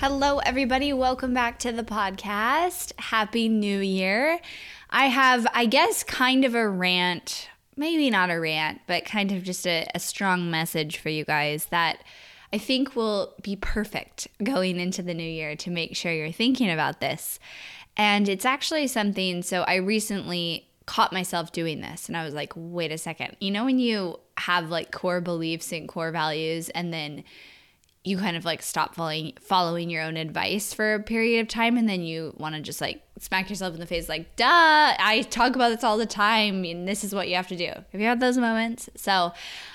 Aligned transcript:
Hello, 0.00 0.38
everybody. 0.38 0.94
Welcome 0.94 1.34
back 1.34 1.58
to 1.58 1.72
the 1.72 1.82
podcast. 1.82 2.98
Happy 2.98 3.50
New 3.50 3.80
Year. 3.80 4.40
I 4.88 5.08
have, 5.08 5.46
I 5.52 5.66
guess, 5.66 6.04
kind 6.04 6.46
of 6.46 6.54
a 6.54 6.66
rant, 6.66 7.50
maybe 7.76 8.08
not 8.08 8.30
a 8.30 8.40
rant, 8.40 8.80
but 8.86 9.04
kind 9.04 9.30
of 9.30 9.42
just 9.42 9.66
a, 9.66 9.86
a 9.94 10.00
strong 10.00 10.50
message 10.50 10.96
for 10.96 11.10
you 11.10 11.26
guys 11.26 11.66
that 11.66 12.02
I 12.50 12.56
think 12.56 12.96
will 12.96 13.34
be 13.42 13.56
perfect 13.56 14.26
going 14.42 14.80
into 14.80 15.02
the 15.02 15.12
new 15.12 15.22
year 15.22 15.54
to 15.56 15.70
make 15.70 15.94
sure 15.94 16.14
you're 16.14 16.32
thinking 16.32 16.70
about 16.70 17.00
this. 17.00 17.38
And 17.94 18.26
it's 18.26 18.46
actually 18.46 18.86
something, 18.86 19.42
so 19.42 19.64
I 19.64 19.74
recently 19.74 20.66
caught 20.86 21.12
myself 21.12 21.52
doing 21.52 21.82
this 21.82 22.08
and 22.08 22.16
I 22.16 22.24
was 22.24 22.32
like, 22.32 22.54
wait 22.56 22.90
a 22.90 22.96
second. 22.96 23.36
You 23.38 23.50
know, 23.50 23.66
when 23.66 23.78
you 23.78 24.18
have 24.38 24.70
like 24.70 24.92
core 24.92 25.20
beliefs 25.20 25.72
and 25.72 25.86
core 25.86 26.10
values 26.10 26.70
and 26.70 26.90
then 26.90 27.22
you 28.04 28.16
kind 28.16 28.36
of 28.36 28.44
like 28.44 28.62
stop 28.62 28.94
following 28.94 29.32
following 29.40 29.90
your 29.90 30.02
own 30.02 30.16
advice 30.16 30.72
for 30.72 30.94
a 30.94 31.02
period 31.02 31.40
of 31.40 31.48
time 31.48 31.76
and 31.76 31.88
then 31.88 32.02
you 32.02 32.34
want 32.38 32.54
to 32.54 32.60
just 32.60 32.80
like 32.80 33.02
smack 33.18 33.50
yourself 33.50 33.74
in 33.74 33.80
the 33.80 33.86
face 33.86 34.08
like 34.08 34.34
duh 34.36 34.46
i 34.46 35.26
talk 35.30 35.54
about 35.54 35.68
this 35.68 35.84
all 35.84 35.98
the 35.98 36.06
time 36.06 36.64
and 36.64 36.88
this 36.88 37.04
is 37.04 37.14
what 37.14 37.28
you 37.28 37.36
have 37.36 37.48
to 37.48 37.56
do. 37.56 37.66
Have 37.66 38.00
you 38.00 38.06
had 38.06 38.20
those 38.20 38.38
moments? 38.38 38.88
So 38.96 39.32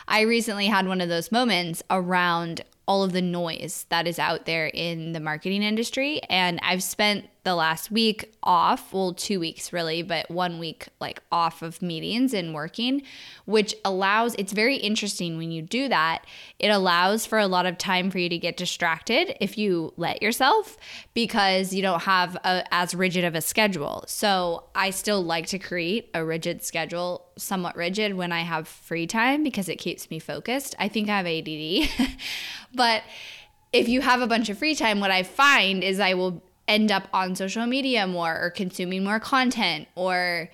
i 0.08 0.22
recently 0.22 0.66
had 0.68 0.88
one 0.88 1.02
of 1.02 1.09
those 1.09 1.31
moments 1.31 1.84
around 1.90 2.62
all 2.88 3.03
of 3.03 3.14
the 3.14 3.22
noise 3.22 3.86
that 3.90 4.08
is 4.08 4.20
out 4.20 4.46
there 4.46 4.68
in 4.68 5.12
the 5.14 5.20
marketing 5.20 5.64
industry 5.64 6.22
and 6.30 6.59
i've 6.64 6.84
spent 6.84 7.26
the 7.46 7.56
last 7.56 7.92
week 7.92 8.36
off, 8.44 8.92
well, 8.92 9.14
two 9.14 9.40
weeks 9.40 9.72
really, 9.72 10.02
but 10.02 10.30
one 10.30 10.60
week 10.60 10.90
like 11.00 11.22
off 11.32 11.62
of 11.62 11.82
meetings 11.82 12.34
and 12.34 12.54
working, 12.54 13.04
which 13.46 13.74
allows, 13.86 14.36
it's 14.36 14.52
very 14.52 14.78
interesting 14.78 15.38
when 15.38 15.52
you 15.52 15.62
do 15.62 15.88
that. 15.88 16.26
It 16.58 16.70
allows 16.70 17.26
for 17.26 17.38
a 17.38 17.48
lot 17.48 17.68
of 17.68 17.78
time 17.78 18.10
for 18.10 18.18
you 18.18 18.30
to 18.30 18.38
get 18.38 18.58
distracted 18.58 19.38
if 19.40 19.58
you 19.58 19.94
let 19.96 20.24
yourself 20.24 20.76
because 21.14 21.72
you 21.72 21.84
don't 21.84 22.02
have 22.02 22.36
a, 22.44 22.64
as 22.72 22.96
rigid 22.96 23.24
of 23.24 23.36
a 23.36 23.42
schedule. 23.42 24.03
So 24.08 24.66
I 24.74 24.90
still 24.90 25.24
like 25.24 25.46
to 25.48 25.59
create 25.59 26.09
a 26.16 26.25
rigid 26.25 26.64
schedule, 26.64 27.28
somewhat 27.38 27.75
rigid 27.75 28.16
when 28.16 28.31
I 28.31 28.42
have 28.42 28.68
free 28.68 29.06
time 29.06 29.44
because 29.44 29.69
it 29.69 29.78
keeps 29.78 30.09
me 30.09 30.18
focused. 30.18 30.75
I 30.80 30.88
think 30.88 31.09
I 31.09 31.18
have 31.22 31.28
ADD, 31.28 32.09
but 32.74 33.03
if 33.72 33.88
you 33.88 34.02
have 34.02 34.22
a 34.22 34.28
bunch 34.28 34.50
of 34.50 34.58
free 34.58 34.74
time, 34.74 35.00
what 35.00 35.12
I 35.12 35.22
find 35.22 35.84
is 35.84 36.00
I 36.00 36.16
will 36.16 36.42
end 36.68 36.92
up 36.92 37.08
on 37.14 37.36
social 37.36 37.66
media 37.66 38.08
more 38.08 38.40
or 38.40 38.50
consuming 38.50 39.03
more 39.03 39.20
content 39.20 39.88
or 39.96 40.50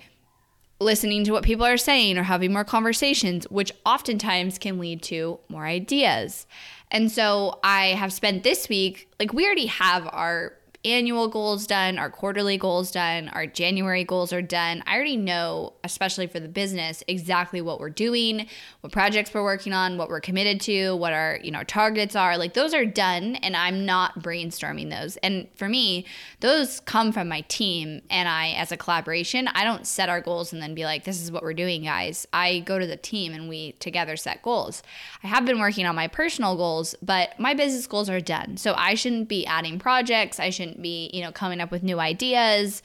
listening 0.80 1.24
to 1.24 1.32
what 1.32 1.44
people 1.44 1.64
are 1.64 1.76
saying 1.76 2.18
or 2.18 2.24
having 2.24 2.52
more 2.52 2.64
conversations, 2.64 3.44
which 3.50 3.72
oftentimes 3.86 4.58
can 4.58 4.78
lead 4.78 5.02
to 5.02 5.38
more 5.48 5.64
ideas. 5.64 6.46
And 6.90 7.10
so 7.10 7.58
I 7.64 7.88
have 7.88 8.12
spent 8.12 8.42
this 8.42 8.68
week, 8.68 9.08
like, 9.18 9.32
we 9.32 9.46
already 9.46 9.66
have 9.66 10.08
our 10.12 10.54
annual 10.84 11.28
goals 11.28 11.66
done, 11.66 11.98
our 11.98 12.10
quarterly 12.10 12.56
goals 12.56 12.90
done, 12.90 13.28
our 13.28 13.46
January 13.46 14.02
goals 14.02 14.32
are 14.32 14.42
done. 14.42 14.82
I 14.86 14.96
already 14.96 15.16
know, 15.16 15.74
especially 15.84 16.26
for 16.26 16.40
the 16.40 16.48
business, 16.48 17.04
exactly 17.06 17.60
what 17.60 17.78
we're 17.78 17.90
doing, 17.90 18.46
what 18.80 18.92
projects 18.92 19.32
we're 19.32 19.44
working 19.44 19.72
on, 19.72 19.96
what 19.96 20.08
we're 20.08 20.20
committed 20.20 20.60
to, 20.62 20.96
what 20.96 21.12
our, 21.12 21.38
you 21.42 21.52
know, 21.52 21.62
targets 21.62 22.16
are. 22.16 22.36
Like 22.36 22.54
those 22.54 22.74
are 22.74 22.84
done 22.84 23.36
and 23.36 23.56
I'm 23.56 23.86
not 23.86 24.20
brainstorming 24.20 24.90
those. 24.90 25.16
And 25.18 25.46
for 25.54 25.68
me, 25.68 26.04
those 26.40 26.80
come 26.80 27.12
from 27.12 27.28
my 27.28 27.42
team 27.42 28.02
and 28.10 28.28
I 28.28 28.50
as 28.50 28.72
a 28.72 28.76
collaboration. 28.76 29.46
I 29.48 29.62
don't 29.62 29.86
set 29.86 30.08
our 30.08 30.20
goals 30.20 30.52
and 30.52 30.60
then 30.60 30.74
be 30.74 30.84
like, 30.84 31.04
this 31.04 31.22
is 31.22 31.30
what 31.30 31.44
we're 31.44 31.54
doing, 31.54 31.84
guys. 31.84 32.26
I 32.32 32.60
go 32.60 32.80
to 32.80 32.86
the 32.86 32.96
team 32.96 33.32
and 33.34 33.48
we 33.48 33.72
together 33.72 34.16
set 34.16 34.42
goals. 34.42 34.82
I 35.22 35.28
have 35.28 35.44
been 35.44 35.60
working 35.60 35.86
on 35.86 35.94
my 35.94 36.08
personal 36.08 36.56
goals, 36.56 36.96
but 37.00 37.38
my 37.38 37.54
business 37.54 37.86
goals 37.86 38.10
are 38.10 38.20
done. 38.20 38.56
So 38.56 38.74
I 38.76 38.94
shouldn't 38.94 39.28
be 39.28 39.46
adding 39.46 39.78
projects. 39.78 40.40
I 40.40 40.50
shouldn't 40.50 40.71
shouldn't 40.72 40.82
be, 40.82 41.10
you 41.12 41.22
know, 41.22 41.32
coming 41.32 41.60
up 41.60 41.70
with 41.70 41.82
new 41.82 42.00
ideas. 42.00 42.82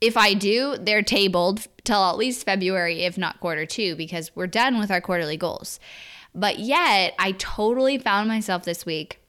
If 0.00 0.16
I 0.16 0.34
do, 0.34 0.76
they're 0.78 1.02
tabled 1.02 1.66
till 1.84 2.02
at 2.04 2.18
least 2.18 2.44
February, 2.44 3.02
if 3.02 3.16
not 3.16 3.40
quarter 3.40 3.64
two, 3.64 3.96
because 3.96 4.34
we're 4.36 4.46
done 4.46 4.78
with 4.78 4.90
our 4.90 5.00
quarterly 5.00 5.38
goals. 5.38 5.80
But 6.34 6.58
yet, 6.58 7.14
I 7.18 7.32
totally 7.32 7.96
found 7.96 8.28
myself 8.28 8.64
this 8.64 8.84
week 8.84 9.20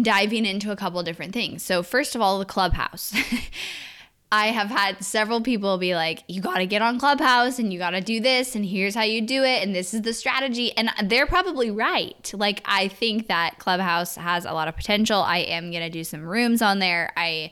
diving 0.00 0.44
into 0.44 0.70
a 0.70 0.76
couple 0.76 1.02
different 1.02 1.32
things. 1.32 1.62
So, 1.62 1.82
first 1.82 2.14
of 2.14 2.20
all, 2.20 2.38
the 2.38 2.44
clubhouse. 2.44 3.14
I 4.32 4.48
have 4.48 4.68
had 4.68 5.04
several 5.04 5.40
people 5.40 5.76
be 5.76 5.96
like, 5.96 6.22
you 6.28 6.40
got 6.40 6.58
to 6.58 6.66
get 6.66 6.82
on 6.82 7.00
Clubhouse 7.00 7.58
and 7.58 7.72
you 7.72 7.80
got 7.80 7.90
to 7.90 8.00
do 8.00 8.20
this, 8.20 8.54
and 8.54 8.64
here's 8.64 8.94
how 8.94 9.02
you 9.02 9.20
do 9.20 9.42
it, 9.42 9.64
and 9.64 9.74
this 9.74 9.92
is 9.92 10.02
the 10.02 10.12
strategy. 10.12 10.72
And 10.76 10.88
they're 11.10 11.26
probably 11.26 11.70
right. 11.70 12.30
Like, 12.32 12.62
I 12.64 12.86
think 12.86 13.26
that 13.26 13.58
Clubhouse 13.58 14.14
has 14.14 14.44
a 14.44 14.52
lot 14.52 14.68
of 14.68 14.76
potential. 14.76 15.20
I 15.20 15.38
am 15.38 15.72
going 15.72 15.82
to 15.82 15.90
do 15.90 16.04
some 16.04 16.22
rooms 16.22 16.62
on 16.62 16.78
there. 16.78 17.12
I 17.16 17.50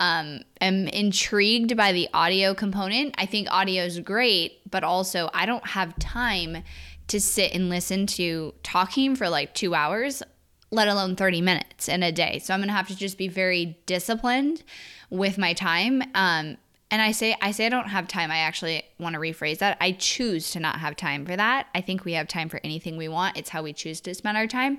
um, 0.00 0.40
am 0.60 0.88
intrigued 0.88 1.76
by 1.76 1.92
the 1.92 2.08
audio 2.12 2.54
component. 2.54 3.14
I 3.18 3.26
think 3.26 3.46
audio 3.50 3.84
is 3.84 4.00
great, 4.00 4.68
but 4.68 4.82
also 4.82 5.30
I 5.32 5.46
don't 5.46 5.66
have 5.66 5.96
time 6.00 6.64
to 7.06 7.20
sit 7.20 7.54
and 7.54 7.68
listen 7.68 8.06
to 8.06 8.52
talking 8.64 9.14
for 9.14 9.28
like 9.28 9.54
two 9.54 9.76
hours, 9.76 10.24
let 10.70 10.88
alone 10.88 11.16
30 11.16 11.40
minutes 11.40 11.88
in 11.88 12.02
a 12.02 12.12
day. 12.12 12.38
So 12.38 12.52
I'm 12.52 12.60
going 12.60 12.68
to 12.68 12.74
have 12.74 12.88
to 12.88 12.96
just 12.96 13.18
be 13.18 13.28
very 13.28 13.78
disciplined 13.86 14.62
with 15.10 15.38
my 15.38 15.52
time. 15.52 16.02
Um, 16.14 16.56
and 16.90 17.02
I 17.02 17.12
say 17.12 17.36
I 17.40 17.50
say 17.50 17.66
I 17.66 17.68
don't 17.68 17.88
have 17.88 18.06
time. 18.06 18.30
I 18.30 18.38
actually 18.38 18.84
want 18.98 19.14
to 19.14 19.20
rephrase 19.20 19.58
that. 19.58 19.76
I 19.80 19.92
choose 19.92 20.52
to 20.52 20.60
not 20.60 20.78
have 20.78 20.96
time 20.96 21.26
for 21.26 21.36
that. 21.36 21.66
I 21.74 21.80
think 21.80 22.04
we 22.04 22.12
have 22.12 22.28
time 22.28 22.48
for 22.48 22.60
anything 22.62 22.96
we 22.96 23.08
want. 23.08 23.36
It's 23.36 23.50
how 23.50 23.62
we 23.62 23.72
choose 23.72 24.00
to 24.02 24.14
spend 24.14 24.36
our 24.36 24.46
time. 24.46 24.78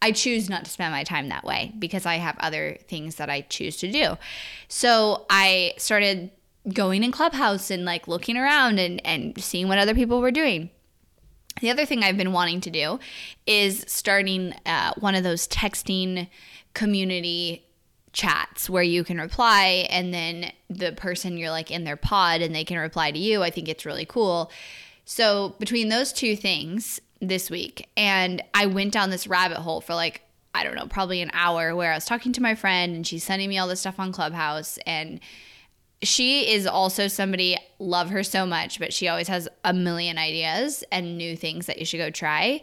I 0.00 0.12
choose 0.12 0.48
not 0.48 0.64
to 0.64 0.70
spend 0.70 0.92
my 0.92 1.02
time 1.02 1.28
that 1.30 1.44
way 1.44 1.72
because 1.78 2.06
I 2.06 2.16
have 2.16 2.36
other 2.38 2.78
things 2.86 3.16
that 3.16 3.28
I 3.28 3.40
choose 3.40 3.76
to 3.78 3.90
do. 3.90 4.16
So 4.68 5.26
I 5.28 5.74
started 5.78 6.30
going 6.72 7.02
in 7.02 7.10
Clubhouse 7.10 7.70
and 7.70 7.84
like 7.84 8.06
looking 8.06 8.36
around 8.36 8.78
and, 8.78 9.04
and 9.04 9.42
seeing 9.42 9.66
what 9.66 9.78
other 9.78 9.94
people 9.94 10.20
were 10.20 10.30
doing. 10.30 10.70
The 11.60 11.70
other 11.70 11.84
thing 11.84 12.02
I've 12.02 12.16
been 12.16 12.32
wanting 12.32 12.60
to 12.62 12.70
do 12.70 12.98
is 13.46 13.84
starting 13.88 14.54
uh, 14.66 14.92
one 14.98 15.14
of 15.14 15.24
those 15.24 15.48
texting 15.48 16.28
community 16.74 17.64
chats 18.12 18.68
where 18.68 18.82
you 18.82 19.04
can 19.04 19.18
reply 19.18 19.86
and 19.90 20.12
then 20.12 20.52
the 20.68 20.92
person 20.92 21.36
you're 21.36 21.50
like 21.50 21.70
in 21.70 21.84
their 21.84 21.96
pod 21.96 22.40
and 22.40 22.54
they 22.54 22.64
can 22.64 22.78
reply 22.78 23.10
to 23.10 23.18
you. 23.18 23.42
I 23.42 23.50
think 23.50 23.68
it's 23.68 23.86
really 23.86 24.06
cool. 24.06 24.50
So, 25.04 25.54
between 25.58 25.88
those 25.88 26.12
two 26.12 26.36
things 26.36 27.00
this 27.20 27.50
week, 27.50 27.88
and 27.96 28.42
I 28.54 28.66
went 28.66 28.92
down 28.92 29.10
this 29.10 29.26
rabbit 29.26 29.58
hole 29.58 29.80
for 29.80 29.94
like, 29.94 30.22
I 30.54 30.64
don't 30.64 30.74
know, 30.74 30.86
probably 30.86 31.22
an 31.22 31.30
hour 31.32 31.74
where 31.74 31.92
I 31.92 31.94
was 31.94 32.04
talking 32.04 32.32
to 32.34 32.42
my 32.42 32.54
friend 32.54 32.94
and 32.94 33.06
she's 33.06 33.24
sending 33.24 33.48
me 33.48 33.58
all 33.58 33.68
this 33.68 33.80
stuff 33.80 33.98
on 33.98 34.12
Clubhouse. 34.12 34.78
And 34.86 35.20
she 36.02 36.52
is 36.52 36.66
also 36.66 37.08
somebody, 37.08 37.56
love 37.78 38.10
her 38.10 38.22
so 38.22 38.46
much, 38.46 38.78
but 38.78 38.92
she 38.92 39.08
always 39.08 39.28
has 39.28 39.48
a 39.64 39.72
million 39.72 40.16
ideas 40.18 40.84
and 40.92 41.18
new 41.18 41.36
things 41.36 41.66
that 41.66 41.78
you 41.78 41.84
should 41.84 41.98
go 41.98 42.10
try. 42.10 42.62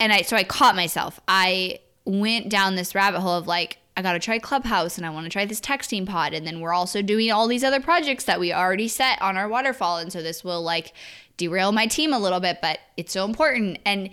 And 0.00 0.12
I, 0.12 0.22
so 0.22 0.36
I 0.36 0.42
caught 0.42 0.74
myself. 0.74 1.20
I 1.28 1.78
went 2.04 2.48
down 2.48 2.74
this 2.74 2.94
rabbit 2.94 3.20
hole 3.20 3.36
of 3.36 3.46
like, 3.46 3.78
I 3.96 4.02
got 4.02 4.14
to 4.14 4.18
try 4.18 4.38
Clubhouse 4.38 4.96
and 4.96 5.06
I 5.06 5.10
want 5.10 5.24
to 5.24 5.30
try 5.30 5.44
this 5.44 5.60
texting 5.60 6.06
pod. 6.06 6.32
And 6.32 6.46
then 6.46 6.60
we're 6.60 6.72
also 6.72 7.02
doing 7.02 7.30
all 7.30 7.46
these 7.46 7.62
other 7.62 7.80
projects 7.80 8.24
that 8.24 8.40
we 8.40 8.52
already 8.52 8.88
set 8.88 9.20
on 9.22 9.36
our 9.36 9.48
waterfall. 9.48 9.98
And 9.98 10.12
so 10.12 10.22
this 10.22 10.42
will 10.42 10.62
like 10.62 10.92
derail 11.36 11.72
my 11.72 11.86
team 11.86 12.12
a 12.12 12.18
little 12.18 12.40
bit, 12.40 12.58
but 12.60 12.80
it's 12.96 13.12
so 13.12 13.24
important. 13.24 13.78
And 13.84 14.10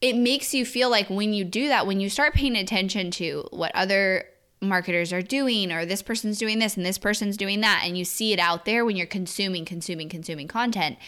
it 0.00 0.16
makes 0.16 0.54
you 0.54 0.64
feel 0.64 0.88
like 0.88 1.10
when 1.10 1.34
you 1.34 1.44
do 1.44 1.68
that, 1.68 1.86
when 1.86 2.00
you 2.00 2.08
start 2.08 2.34
paying 2.34 2.56
attention 2.56 3.10
to 3.12 3.46
what 3.50 3.74
other 3.74 4.24
marketers 4.60 5.12
are 5.12 5.22
doing 5.22 5.70
or 5.70 5.84
this 5.84 6.02
person's 6.02 6.38
doing 6.38 6.58
this 6.58 6.76
and 6.76 6.84
this 6.84 6.98
person's 6.98 7.36
doing 7.36 7.60
that 7.60 7.82
and 7.84 7.96
you 7.96 8.04
see 8.04 8.32
it 8.32 8.38
out 8.38 8.64
there 8.64 8.84
when 8.84 8.96
you're 8.96 9.06
consuming 9.06 9.64
consuming 9.64 10.08
consuming 10.08 10.48
content 10.48 10.98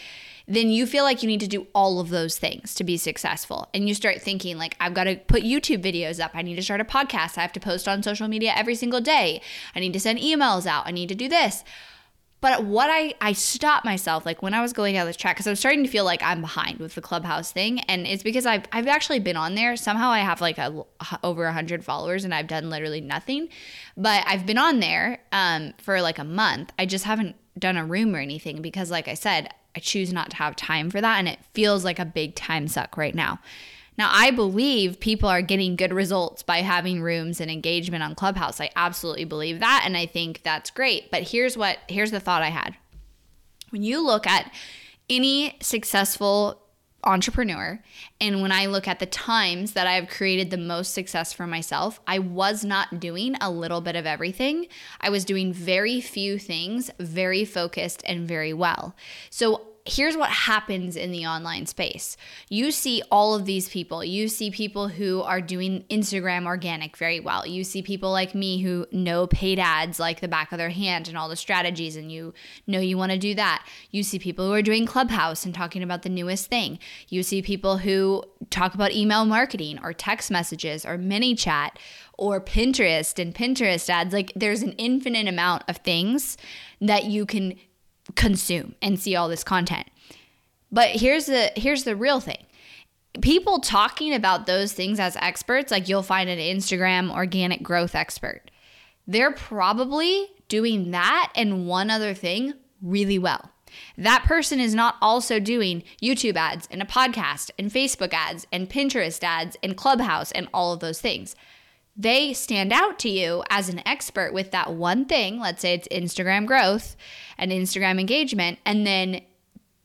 then 0.47 0.69
you 0.69 0.85
feel 0.85 1.03
like 1.03 1.21
you 1.21 1.27
need 1.27 1.39
to 1.39 1.47
do 1.47 1.67
all 1.73 1.99
of 1.99 2.09
those 2.09 2.37
things 2.37 2.73
to 2.75 2.83
be 2.83 2.97
successful. 2.97 3.69
And 3.73 3.87
you 3.87 3.95
start 3.95 4.21
thinking 4.21 4.57
like 4.57 4.75
i've 4.79 4.93
got 4.93 5.05
to 5.05 5.15
put 5.15 5.43
youtube 5.43 5.83
videos 5.83 6.23
up. 6.23 6.31
I 6.33 6.41
need 6.41 6.55
to 6.55 6.63
start 6.63 6.81
a 6.81 6.85
podcast. 6.85 7.37
I 7.37 7.41
have 7.41 7.53
to 7.53 7.59
post 7.59 7.87
on 7.87 8.03
social 8.03 8.27
media 8.27 8.53
every 8.55 8.75
single 8.75 9.01
day. 9.01 9.41
I 9.75 9.79
need 9.79 9.93
to 9.93 9.99
send 9.99 10.19
emails 10.19 10.65
out. 10.65 10.87
I 10.87 10.91
need 10.91 11.09
to 11.09 11.15
do 11.15 11.29
this 11.29 11.63
but 12.41 12.63
what 12.63 12.89
I 12.91 13.13
I 13.21 13.33
stopped 13.33 13.85
myself 13.85 14.25
like 14.25 14.41
when 14.41 14.53
I 14.53 14.61
was 14.61 14.73
going 14.73 14.95
down 14.95 15.05
this 15.05 15.15
track 15.15 15.35
because 15.35 15.47
I 15.47 15.51
was 15.51 15.59
starting 15.59 15.83
to 15.83 15.89
feel 15.89 16.03
like 16.03 16.21
I'm 16.23 16.41
behind 16.41 16.79
with 16.79 16.95
the 16.95 17.01
clubhouse 17.01 17.51
thing, 17.51 17.79
and 17.81 18.05
it's 18.05 18.23
because 18.23 18.45
I've 18.45 18.63
I've 18.71 18.87
actually 18.87 19.19
been 19.19 19.37
on 19.37 19.55
there. 19.55 19.77
Somehow 19.77 20.09
I 20.09 20.19
have 20.19 20.41
like 20.41 20.57
a 20.57 20.83
over 21.23 21.49
hundred 21.51 21.85
followers, 21.85 22.25
and 22.25 22.33
I've 22.33 22.47
done 22.47 22.69
literally 22.69 23.01
nothing. 23.01 23.49
But 23.95 24.23
I've 24.25 24.45
been 24.45 24.57
on 24.57 24.79
there 24.79 25.21
um, 25.31 25.73
for 25.77 26.01
like 26.01 26.17
a 26.17 26.23
month. 26.23 26.73
I 26.79 26.85
just 26.85 27.05
haven't 27.05 27.35
done 27.57 27.77
a 27.77 27.85
room 27.85 28.15
or 28.15 28.19
anything 28.19 28.61
because, 28.61 28.89
like 28.89 29.07
I 29.07 29.13
said, 29.13 29.53
I 29.75 29.79
choose 29.79 30.11
not 30.11 30.31
to 30.31 30.35
have 30.37 30.55
time 30.55 30.89
for 30.89 30.99
that, 30.99 31.19
and 31.19 31.27
it 31.27 31.39
feels 31.53 31.85
like 31.85 31.99
a 31.99 32.05
big 32.05 32.35
time 32.35 32.67
suck 32.67 32.97
right 32.97 33.15
now. 33.15 33.39
Now, 33.97 34.09
I 34.11 34.31
believe 34.31 34.99
people 34.99 35.29
are 35.29 35.41
getting 35.41 35.75
good 35.75 35.93
results 35.93 36.43
by 36.43 36.57
having 36.59 37.01
rooms 37.01 37.41
and 37.41 37.51
engagement 37.51 38.03
on 38.03 38.15
Clubhouse. 38.15 38.61
I 38.61 38.71
absolutely 38.75 39.25
believe 39.25 39.59
that 39.59 39.83
and 39.85 39.97
I 39.97 40.05
think 40.05 40.41
that's 40.43 40.71
great. 40.71 41.11
But 41.11 41.23
here's 41.23 41.57
what 41.57 41.79
here's 41.87 42.11
the 42.11 42.19
thought 42.19 42.41
I 42.41 42.49
had. 42.49 42.75
When 43.69 43.83
you 43.83 44.05
look 44.05 44.25
at 44.27 44.51
any 45.09 45.57
successful 45.61 46.61
entrepreneur 47.03 47.81
and 48.19 48.41
when 48.41 48.51
I 48.51 48.67
look 48.67 48.87
at 48.87 48.99
the 48.99 49.05
times 49.05 49.73
that 49.73 49.87
I've 49.87 50.07
created 50.07 50.51
the 50.51 50.57
most 50.57 50.93
success 50.93 51.33
for 51.33 51.47
myself, 51.47 51.99
I 52.05 52.19
was 52.19 52.63
not 52.63 52.99
doing 52.99 53.35
a 53.41 53.49
little 53.49 53.81
bit 53.81 53.95
of 53.95 54.05
everything. 54.05 54.67
I 54.99 55.09
was 55.09 55.25
doing 55.25 55.51
very 55.51 55.99
few 55.99 56.37
things, 56.37 56.91
very 56.99 57.43
focused 57.43 58.03
and 58.05 58.27
very 58.27 58.53
well. 58.53 58.95
So 59.29 59.70
here's 59.85 60.15
what 60.15 60.29
happens 60.29 60.95
in 60.95 61.11
the 61.11 61.25
online 61.25 61.65
space 61.65 62.15
you 62.49 62.71
see 62.71 63.01
all 63.11 63.33
of 63.33 63.45
these 63.45 63.69
people. 63.69 64.03
You 64.03 64.27
see 64.27 64.51
people 64.51 64.87
who 64.87 65.21
are 65.21 65.41
doing 65.41 65.85
Instagram 65.89 66.45
organic 66.45 66.97
very 66.97 67.19
well. 67.19 67.45
You 67.47 67.63
see 67.63 67.81
people 67.81 68.11
like 68.11 68.35
me 68.35 68.61
who 68.61 68.85
know 68.91 69.27
paid 69.27 69.59
ads 69.59 69.99
like 69.99 70.21
the 70.21 70.27
back 70.27 70.51
of 70.51 70.57
their 70.57 70.69
hand 70.69 71.07
and 71.07 71.17
all 71.17 71.29
the 71.29 71.35
strategies, 71.35 71.95
and 71.95 72.11
you 72.11 72.33
know 72.67 72.79
you 72.79 72.97
want 72.97 73.11
to 73.11 73.17
do 73.17 73.33
that. 73.35 73.65
You 73.89 74.03
see 74.03 74.19
people 74.19 74.45
who 74.45 74.53
are 74.53 74.61
doing 74.61 74.85
Clubhouse 74.85 75.45
and 75.45 75.53
talking 75.53 75.83
about 75.83 76.03
the 76.03 76.09
newest 76.09 76.47
thing. 76.47 76.79
You 77.09 77.23
see 77.23 77.41
people 77.41 77.77
who 77.77 78.23
talk 78.49 78.73
about 78.73 78.91
email 78.91 79.25
marketing 79.25 79.79
or 79.81 79.93
text 79.93 80.29
messages 80.29 80.85
or 80.85 80.97
ManyChat 80.97 81.71
or 82.17 82.39
Pinterest 82.39 83.17
and 83.19 83.33
Pinterest 83.33 83.89
ads. 83.89 84.13
Like 84.13 84.31
there's 84.35 84.61
an 84.61 84.73
infinite 84.73 85.27
amount 85.27 85.63
of 85.67 85.77
things 85.77 86.37
that 86.79 87.05
you 87.05 87.25
can 87.25 87.55
consume 88.15 88.75
and 88.81 88.99
see 88.99 89.15
all 89.15 89.29
this 89.29 89.43
content. 89.43 89.87
But 90.71 90.89
here's 90.89 91.25
the 91.25 91.51
here's 91.55 91.83
the 91.83 91.95
real 91.95 92.19
thing. 92.19 92.45
People 93.21 93.59
talking 93.59 94.13
about 94.13 94.45
those 94.45 94.71
things 94.71 94.99
as 94.99 95.17
experts, 95.17 95.71
like 95.71 95.89
you'll 95.89 96.03
find 96.03 96.29
an 96.29 96.39
Instagram 96.39 97.13
organic 97.13 97.61
growth 97.61 97.93
expert. 97.93 98.49
They're 99.05 99.33
probably 99.33 100.27
doing 100.47 100.91
that 100.91 101.31
and 101.35 101.67
one 101.67 101.89
other 101.89 102.13
thing 102.13 102.53
really 102.81 103.19
well. 103.19 103.51
That 103.97 104.23
person 104.25 104.59
is 104.59 104.75
not 104.75 104.95
also 105.01 105.39
doing 105.39 105.83
YouTube 106.01 106.35
ads 106.35 106.67
and 106.71 106.81
a 106.81 106.85
podcast 106.85 107.51
and 107.57 107.71
Facebook 107.71 108.13
ads 108.13 108.45
and 108.51 108.69
Pinterest 108.69 109.23
ads 109.23 109.57
and 109.63 109.77
Clubhouse 109.77 110.31
and 110.31 110.47
all 110.53 110.73
of 110.73 110.79
those 110.79 111.01
things 111.01 111.35
they 112.01 112.33
stand 112.33 112.73
out 112.73 112.97
to 112.99 113.09
you 113.09 113.43
as 113.49 113.69
an 113.69 113.85
expert 113.85 114.33
with 114.33 114.51
that 114.51 114.73
one 114.73 115.05
thing. 115.05 115.39
Let's 115.39 115.61
say 115.61 115.75
it's 115.75 115.87
Instagram 115.89 116.45
growth 116.45 116.95
and 117.37 117.51
Instagram 117.51 117.99
engagement. 117.99 118.59
And 118.65 118.87
then 118.87 119.21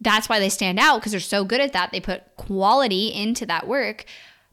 that's 0.00 0.28
why 0.28 0.38
they 0.38 0.48
stand 0.48 0.78
out 0.78 1.00
because 1.00 1.12
they're 1.12 1.20
so 1.20 1.44
good 1.44 1.60
at 1.60 1.72
that. 1.74 1.92
They 1.92 2.00
put 2.00 2.36
quality 2.36 3.08
into 3.08 3.44
that 3.46 3.68
work. 3.68 4.04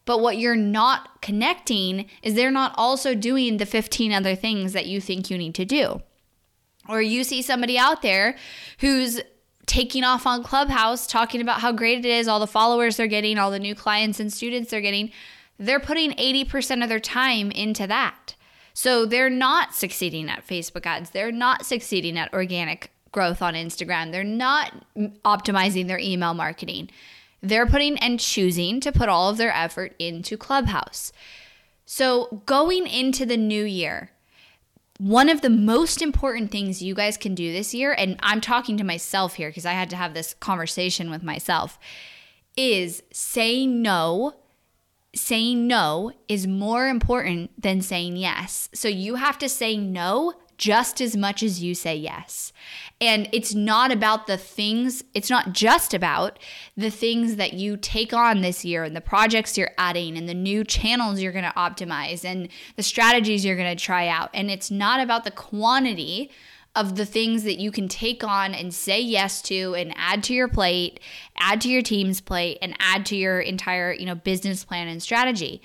But 0.05 0.19
what 0.19 0.37
you're 0.37 0.57
not 0.57 1.21
connecting 1.21 2.09
is 2.21 2.33
they're 2.33 2.51
not 2.51 2.73
also 2.75 3.15
doing 3.15 3.57
the 3.57 3.65
15 3.65 4.11
other 4.11 4.35
things 4.35 4.73
that 4.73 4.85
you 4.85 4.99
think 4.99 5.29
you 5.29 5.37
need 5.37 5.55
to 5.55 5.63
do. 5.63 6.01
Or 6.89 7.01
you 7.01 7.23
see 7.23 7.41
somebody 7.41 7.77
out 7.77 8.01
there 8.01 8.35
who's 8.79 9.21
taking 9.65 10.03
off 10.03 10.27
on 10.27 10.43
Clubhouse 10.43 11.07
talking 11.07 11.39
about 11.39 11.61
how 11.61 11.71
great 11.71 11.99
it 11.99 12.05
is, 12.05 12.27
all 12.27 12.41
the 12.41 12.47
followers 12.47 12.97
they're 12.97 13.07
getting, 13.07 13.37
all 13.37 13.51
the 13.51 13.59
new 13.59 13.73
clients 13.73 14.19
and 14.19 14.33
students 14.33 14.69
they're 14.69 14.81
getting 14.81 15.09
they're 15.65 15.79
putting 15.79 16.11
80% 16.11 16.83
of 16.83 16.89
their 16.89 16.99
time 16.99 17.51
into 17.51 17.87
that. 17.87 18.35
So 18.73 19.05
they're 19.05 19.29
not 19.29 19.73
succeeding 19.75 20.29
at 20.29 20.45
Facebook 20.45 20.85
ads. 20.85 21.11
They're 21.11 21.31
not 21.31 21.65
succeeding 21.65 22.17
at 22.17 22.33
organic 22.33 22.91
growth 23.11 23.41
on 23.41 23.53
Instagram. 23.53 24.11
They're 24.11 24.23
not 24.23 24.85
optimizing 25.23 25.87
their 25.87 25.99
email 25.99 26.33
marketing. 26.33 26.89
They're 27.41 27.67
putting 27.67 27.97
and 27.99 28.19
choosing 28.19 28.79
to 28.81 28.91
put 28.91 29.09
all 29.09 29.29
of 29.29 29.37
their 29.37 29.53
effort 29.53 29.95
into 29.99 30.37
Clubhouse. 30.37 31.11
So 31.85 32.41
going 32.45 32.87
into 32.87 33.25
the 33.25 33.37
new 33.37 33.63
year, 33.63 34.11
one 34.97 35.29
of 35.29 35.41
the 35.41 35.49
most 35.49 36.01
important 36.01 36.51
things 36.51 36.81
you 36.81 36.95
guys 36.95 37.17
can 37.17 37.35
do 37.35 37.51
this 37.51 37.73
year, 37.73 37.93
and 37.93 38.17
I'm 38.23 38.41
talking 38.41 38.77
to 38.77 38.83
myself 38.83 39.35
here 39.35 39.49
because 39.49 39.65
I 39.65 39.73
had 39.73 39.89
to 39.91 39.95
have 39.95 40.13
this 40.13 40.33
conversation 40.35 41.09
with 41.09 41.23
myself, 41.23 41.77
is 42.55 43.03
say 43.11 43.67
no 43.67 44.33
saying 45.15 45.67
no 45.67 46.11
is 46.27 46.47
more 46.47 46.87
important 46.87 47.51
than 47.61 47.81
saying 47.81 48.17
yes. 48.17 48.69
So 48.73 48.87
you 48.87 49.15
have 49.15 49.37
to 49.39 49.49
say 49.49 49.77
no 49.77 50.33
just 50.57 51.01
as 51.01 51.17
much 51.17 51.43
as 51.43 51.61
you 51.61 51.75
say 51.75 51.95
yes. 51.95 52.53
And 53.01 53.27
it's 53.31 53.53
not 53.53 53.91
about 53.91 54.27
the 54.27 54.37
things, 54.37 55.03
it's 55.13 55.29
not 55.29 55.51
just 55.51 55.93
about 55.93 56.39
the 56.77 56.89
things 56.89 57.35
that 57.35 57.53
you 57.53 57.75
take 57.75 58.13
on 58.13 58.41
this 58.41 58.63
year 58.63 58.83
and 58.83 58.95
the 58.95 59.01
projects 59.01 59.57
you're 59.57 59.71
adding 59.77 60.17
and 60.17 60.29
the 60.29 60.33
new 60.33 60.63
channels 60.63 61.19
you're 61.19 61.31
going 61.31 61.43
to 61.43 61.51
optimize 61.51 62.23
and 62.23 62.49
the 62.75 62.83
strategies 62.83 63.43
you're 63.43 63.57
going 63.57 63.75
to 63.75 63.83
try 63.83 64.07
out. 64.07 64.29
And 64.33 64.49
it's 64.49 64.71
not 64.71 64.99
about 64.99 65.23
the 65.23 65.31
quantity 65.31 66.31
of 66.75 66.95
the 66.95 67.05
things 67.05 67.43
that 67.43 67.59
you 67.59 67.71
can 67.71 67.87
take 67.87 68.23
on 68.23 68.53
and 68.53 68.73
say 68.73 68.99
yes 68.99 69.41
to 69.43 69.75
and 69.75 69.93
add 69.95 70.23
to 70.23 70.33
your 70.33 70.47
plate, 70.47 70.99
add 71.37 71.61
to 71.61 71.69
your 71.69 71.83
team's 71.83 72.19
plate 72.19 72.57
and 72.61 72.75
add 72.79 73.05
to 73.05 73.15
your 73.15 73.39
entire, 73.39 73.93
you 73.93 74.05
know, 74.05 74.15
business 74.15 74.63
plan 74.65 74.87
and 74.87 75.01
strategy. 75.01 75.61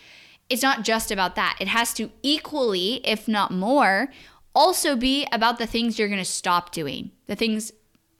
It's 0.51 0.63
not 0.63 0.85
just 0.85 1.11
about 1.11 1.35
that. 1.37 1.57
It 1.61 1.69
has 1.69 1.95
to 1.95 2.11
equally, 2.23 3.01
if 3.07 3.27
not 3.27 3.51
more, 3.51 4.09
also 4.55 4.97
be 4.97 5.27
about 5.33 5.59
the 5.59 5.67
things 5.67 5.99
you're 5.99 6.09
going 6.09 6.19
to 6.19 6.25
stop 6.25 6.73
doing. 6.73 7.11
The 7.27 7.37
things 7.37 7.73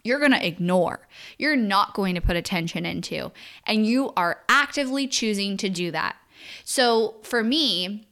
you're 0.05 0.19
going 0.19 0.33
to 0.33 0.47
ignore. 0.47 1.07
You're 1.37 1.57
not 1.57 1.95
going 1.95 2.15
to 2.15 2.21
put 2.21 2.37
attention 2.37 2.87
into 2.87 3.33
and 3.67 3.87
you 3.87 4.13
are 4.17 4.41
actively 4.49 5.07
choosing 5.07 5.57
to 5.59 5.69
do 5.69 5.91
that. 5.91 6.17
So, 6.65 7.17
for 7.23 7.43
me, 7.43 8.07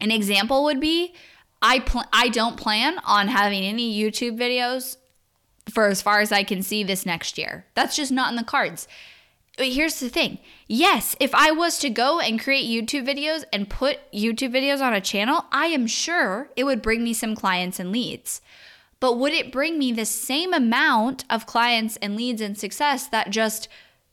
an 0.00 0.10
example 0.10 0.62
would 0.64 0.80
be 0.80 1.14
I 1.60 1.80
pl- 1.80 2.04
I 2.12 2.28
don't 2.28 2.56
plan 2.56 2.98
on 3.04 3.28
having 3.28 3.62
any 3.62 3.96
YouTube 3.98 4.38
videos 4.38 4.96
for 5.68 5.86
as 5.86 6.02
far 6.02 6.20
as 6.20 6.32
I 6.32 6.44
can 6.44 6.62
see 6.62 6.82
this 6.82 7.04
next 7.04 7.38
year. 7.38 7.66
That's 7.74 7.96
just 7.96 8.12
not 8.12 8.30
in 8.30 8.36
the 8.36 8.44
cards. 8.44 8.88
But 9.56 9.66
here's 9.66 9.98
the 9.98 10.08
thing. 10.08 10.38
Yes, 10.68 11.16
if 11.18 11.34
I 11.34 11.50
was 11.50 11.78
to 11.80 11.90
go 11.90 12.20
and 12.20 12.40
create 12.40 12.64
YouTube 12.64 13.06
videos 13.06 13.42
and 13.52 13.68
put 13.68 13.98
YouTube 14.12 14.54
videos 14.54 14.80
on 14.80 14.94
a 14.94 15.00
channel, 15.00 15.46
I 15.50 15.66
am 15.66 15.88
sure 15.88 16.48
it 16.56 16.62
would 16.62 16.80
bring 16.80 17.02
me 17.02 17.12
some 17.12 17.34
clients 17.34 17.80
and 17.80 17.90
leads. 17.90 18.40
But 19.00 19.18
would 19.18 19.32
it 19.32 19.52
bring 19.52 19.78
me 19.78 19.92
the 19.92 20.04
same 20.04 20.54
amount 20.54 21.24
of 21.28 21.46
clients 21.46 21.96
and 21.96 22.14
leads 22.14 22.40
and 22.40 22.56
success 22.56 23.08
that 23.08 23.30
just 23.30 23.68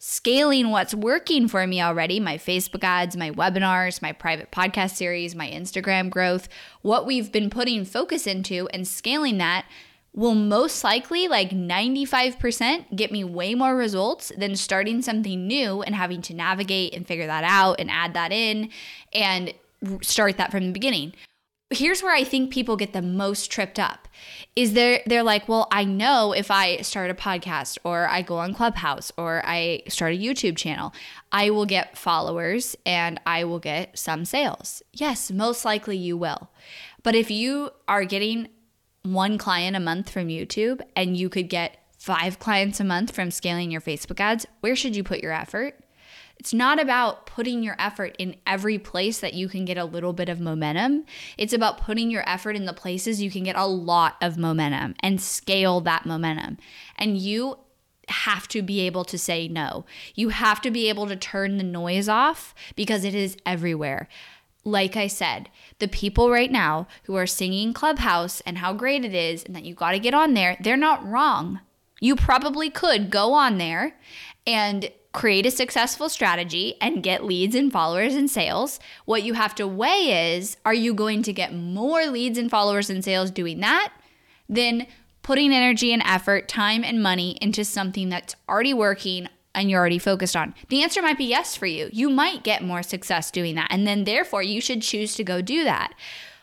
scaling 0.07 0.69
what's 0.69 0.93
working 0.93 1.47
for 1.47 1.65
me 1.65 1.81
already 1.81 2.19
my 2.19 2.37
Facebook 2.37 2.83
ads, 2.83 3.17
my 3.17 3.31
webinars, 3.31 4.03
my 4.03 4.11
private 4.11 4.51
podcast 4.51 4.91
series, 4.91 5.33
my 5.33 5.49
Instagram 5.49 6.11
growth, 6.11 6.47
what 6.83 7.07
we've 7.07 7.31
been 7.31 7.49
putting 7.49 7.83
focus 7.83 8.27
into 8.27 8.67
and 8.67 8.87
scaling 8.87 9.39
that 9.39 9.65
will 10.13 10.35
most 10.35 10.83
likely, 10.83 11.27
like 11.27 11.49
95%, 11.49 12.95
get 12.95 13.11
me 13.11 13.23
way 13.23 13.55
more 13.55 13.75
results 13.75 14.31
than 14.37 14.55
starting 14.55 15.01
something 15.01 15.47
new 15.47 15.81
and 15.81 15.95
having 15.95 16.21
to 16.21 16.35
navigate 16.35 16.93
and 16.93 17.07
figure 17.07 17.25
that 17.25 17.43
out 17.43 17.79
and 17.79 17.89
add 17.89 18.13
that 18.13 18.31
in 18.31 18.69
and 19.11 19.55
start 20.03 20.37
that 20.37 20.51
from 20.51 20.67
the 20.67 20.71
beginning 20.71 21.13
here's 21.71 22.03
where 22.03 22.13
I 22.13 22.23
think 22.23 22.51
people 22.51 22.77
get 22.77 22.93
the 22.93 23.01
most 23.01 23.49
tripped 23.51 23.79
up 23.79 24.07
is 24.55 24.73
they're 24.73 25.01
they're 25.05 25.23
like, 25.23 25.49
well, 25.49 25.67
I 25.71 25.83
know 25.83 26.31
if 26.31 26.51
I 26.51 26.77
start 26.77 27.09
a 27.09 27.15
podcast 27.15 27.77
or 27.83 28.07
I 28.07 28.21
go 28.21 28.37
on 28.37 28.53
Clubhouse 28.53 29.11
or 29.17 29.41
I 29.45 29.81
start 29.87 30.13
a 30.13 30.17
YouTube 30.17 30.57
channel, 30.57 30.93
I 31.31 31.49
will 31.49 31.65
get 31.65 31.97
followers 31.97 32.75
and 32.85 33.19
I 33.25 33.43
will 33.43 33.59
get 33.59 33.97
some 33.97 34.25
sales. 34.25 34.83
Yes, 34.93 35.31
most 35.31 35.65
likely 35.65 35.97
you 35.97 36.17
will. 36.17 36.49
But 37.03 37.15
if 37.15 37.31
you 37.31 37.71
are 37.87 38.05
getting 38.05 38.47
one 39.03 39.37
client 39.37 39.75
a 39.75 39.79
month 39.79 40.09
from 40.09 40.27
YouTube 40.27 40.81
and 40.95 41.17
you 41.17 41.29
could 41.29 41.49
get 41.49 41.77
five 41.97 42.39
clients 42.39 42.79
a 42.79 42.83
month 42.83 43.13
from 43.13 43.31
scaling 43.31 43.71
your 43.71 43.81
Facebook 43.81 44.19
ads, 44.19 44.45
where 44.59 44.75
should 44.75 44.95
you 44.95 45.03
put 45.03 45.21
your 45.21 45.31
effort? 45.31 45.84
It's 46.37 46.53
not 46.53 46.79
about 46.79 47.25
putting 47.25 47.63
your 47.63 47.75
effort 47.79 48.15
in 48.19 48.35
every 48.45 48.77
place 48.77 49.19
that 49.19 49.33
you 49.33 49.47
can 49.47 49.65
get 49.65 49.77
a 49.77 49.85
little 49.85 50.13
bit 50.13 50.29
of 50.29 50.39
momentum. 50.39 51.05
It's 51.37 51.53
about 51.53 51.79
putting 51.79 52.11
your 52.11 52.27
effort 52.29 52.55
in 52.55 52.65
the 52.65 52.73
places 52.73 53.21
you 53.21 53.31
can 53.31 53.43
get 53.43 53.55
a 53.55 53.65
lot 53.65 54.15
of 54.21 54.37
momentum 54.37 54.95
and 54.99 55.21
scale 55.21 55.81
that 55.81 56.05
momentum. 56.05 56.57
And 56.97 57.17
you 57.17 57.59
have 58.09 58.47
to 58.49 58.61
be 58.61 58.81
able 58.81 59.03
to 59.05 59.17
say 59.17 59.47
no. 59.47 59.85
You 60.13 60.29
have 60.29 60.61
to 60.61 60.71
be 60.71 60.89
able 60.89 61.07
to 61.07 61.15
turn 61.15 61.57
the 61.57 61.63
noise 61.63 62.07
off 62.07 62.53
because 62.75 63.03
it 63.03 63.15
is 63.15 63.37
everywhere. 63.45 64.07
Like 64.63 64.95
I 64.95 65.07
said, 65.07 65.49
the 65.79 65.87
people 65.87 66.29
right 66.29 66.51
now 66.51 66.87
who 67.03 67.15
are 67.15 67.27
singing 67.27 67.73
Clubhouse 67.73 68.41
and 68.41 68.57
how 68.57 68.73
great 68.73 69.05
it 69.05 69.13
is 69.13 69.43
and 69.43 69.55
that 69.55 69.63
you 69.63 69.75
got 69.75 69.91
to 69.91 69.99
get 69.99 70.13
on 70.13 70.33
there, 70.33 70.57
they're 70.59 70.77
not 70.77 71.07
wrong. 71.07 71.61
You 71.99 72.15
probably 72.15 72.69
could 72.69 73.09
go 73.09 73.33
on 73.33 73.57
there 73.57 73.95
and 74.45 74.89
create 75.15 75.45
a 75.45 75.51
successful 75.51 76.09
strategy 76.09 76.75
and 76.81 77.01
get 77.01 77.23
leads 77.23 77.55
and 77.55 77.71
followers 77.71 78.15
and 78.15 78.29
sales. 78.29 78.79
What 79.05 79.23
you 79.23 79.33
have 79.33 79.55
to 79.55 79.65
weigh 79.65 80.35
is 80.35 80.57
are 80.65 80.73
you 80.73 80.93
going 80.93 81.23
to 81.23 81.33
get 81.33 81.55
more 81.55 82.05
leads 82.05 82.37
and 82.37 82.51
followers 82.51 82.89
and 82.89 83.03
sales 83.03 83.31
doing 83.31 83.61
that 83.61 83.93
than 84.49 84.85
putting 85.23 85.53
energy 85.53 85.93
and 85.93 86.03
effort, 86.05 86.49
time 86.49 86.83
and 86.83 87.01
money 87.01 87.37
into 87.41 87.63
something 87.63 88.09
that's 88.09 88.35
already 88.49 88.73
working 88.73 89.29
and 89.55 89.71
you're 89.71 89.79
already 89.79 89.99
focused 89.99 90.35
on? 90.35 90.53
The 90.67 90.83
answer 90.83 91.01
might 91.01 91.17
be 91.17 91.25
yes 91.25 91.55
for 91.55 91.65
you. 91.65 91.89
You 91.93 92.09
might 92.09 92.43
get 92.43 92.61
more 92.61 92.83
success 92.83 93.31
doing 93.31 93.55
that. 93.55 93.69
And 93.71 93.87
then 93.87 94.03
therefore, 94.03 94.43
you 94.43 94.59
should 94.59 94.81
choose 94.81 95.15
to 95.15 95.23
go 95.23 95.41
do 95.41 95.63
that. 95.63 95.93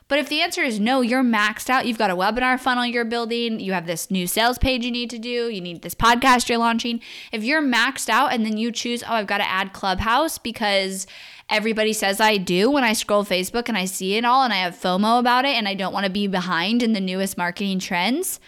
But 0.08 0.18
if 0.18 0.28
the 0.28 0.42
answer 0.42 0.62
is 0.62 0.78
no, 0.78 1.00
you're 1.00 1.22
maxed 1.22 1.70
out, 1.70 1.86
you've 1.86 1.98
got 1.98 2.10
a 2.10 2.16
webinar 2.16 2.58
funnel 2.60 2.84
you're 2.84 3.04
building, 3.04 3.60
you 3.60 3.72
have 3.72 3.86
this 3.86 4.10
new 4.10 4.26
sales 4.26 4.58
page 4.58 4.84
you 4.84 4.90
need 4.90 5.10
to 5.10 5.18
do, 5.18 5.48
you 5.48 5.60
need 5.60 5.82
this 5.82 5.94
podcast 5.94 6.48
you're 6.48 6.58
launching. 6.58 7.00
If 7.32 7.44
you're 7.44 7.62
maxed 7.62 8.08
out 8.08 8.32
and 8.32 8.44
then 8.44 8.56
you 8.56 8.72
choose, 8.72 9.02
oh, 9.02 9.14
I've 9.14 9.26
got 9.26 9.38
to 9.38 9.48
add 9.48 9.72
Clubhouse 9.72 10.38
because 10.38 11.06
everybody 11.48 11.92
says 11.92 12.20
I 12.20 12.36
do 12.36 12.70
when 12.70 12.84
I 12.84 12.92
scroll 12.92 13.24
Facebook 13.24 13.68
and 13.68 13.78
I 13.78 13.84
see 13.84 14.16
it 14.16 14.24
all 14.24 14.42
and 14.42 14.52
I 14.52 14.56
have 14.56 14.74
FOMO 14.74 15.18
about 15.18 15.44
it 15.44 15.56
and 15.56 15.68
I 15.68 15.74
don't 15.74 15.92
want 15.92 16.04
to 16.04 16.12
be 16.12 16.26
behind 16.26 16.82
in 16.82 16.92
the 16.92 17.00
newest 17.00 17.38
marketing 17.38 17.78
trends, 17.78 18.40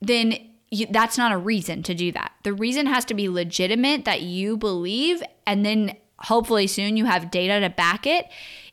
then 0.00 0.34
you, 0.70 0.86
that's 0.90 1.18
not 1.18 1.32
a 1.32 1.36
reason 1.36 1.82
to 1.84 1.94
do 1.94 2.12
that. 2.12 2.32
The 2.44 2.52
reason 2.54 2.86
has 2.86 3.04
to 3.06 3.14
be 3.14 3.28
legitimate 3.28 4.06
that 4.06 4.22
you 4.22 4.56
believe, 4.56 5.22
and 5.46 5.66
then 5.66 5.96
hopefully 6.18 6.66
soon 6.66 6.96
you 6.96 7.04
have 7.04 7.30
data 7.30 7.60
to 7.60 7.68
back 7.68 8.06
it 8.06 8.26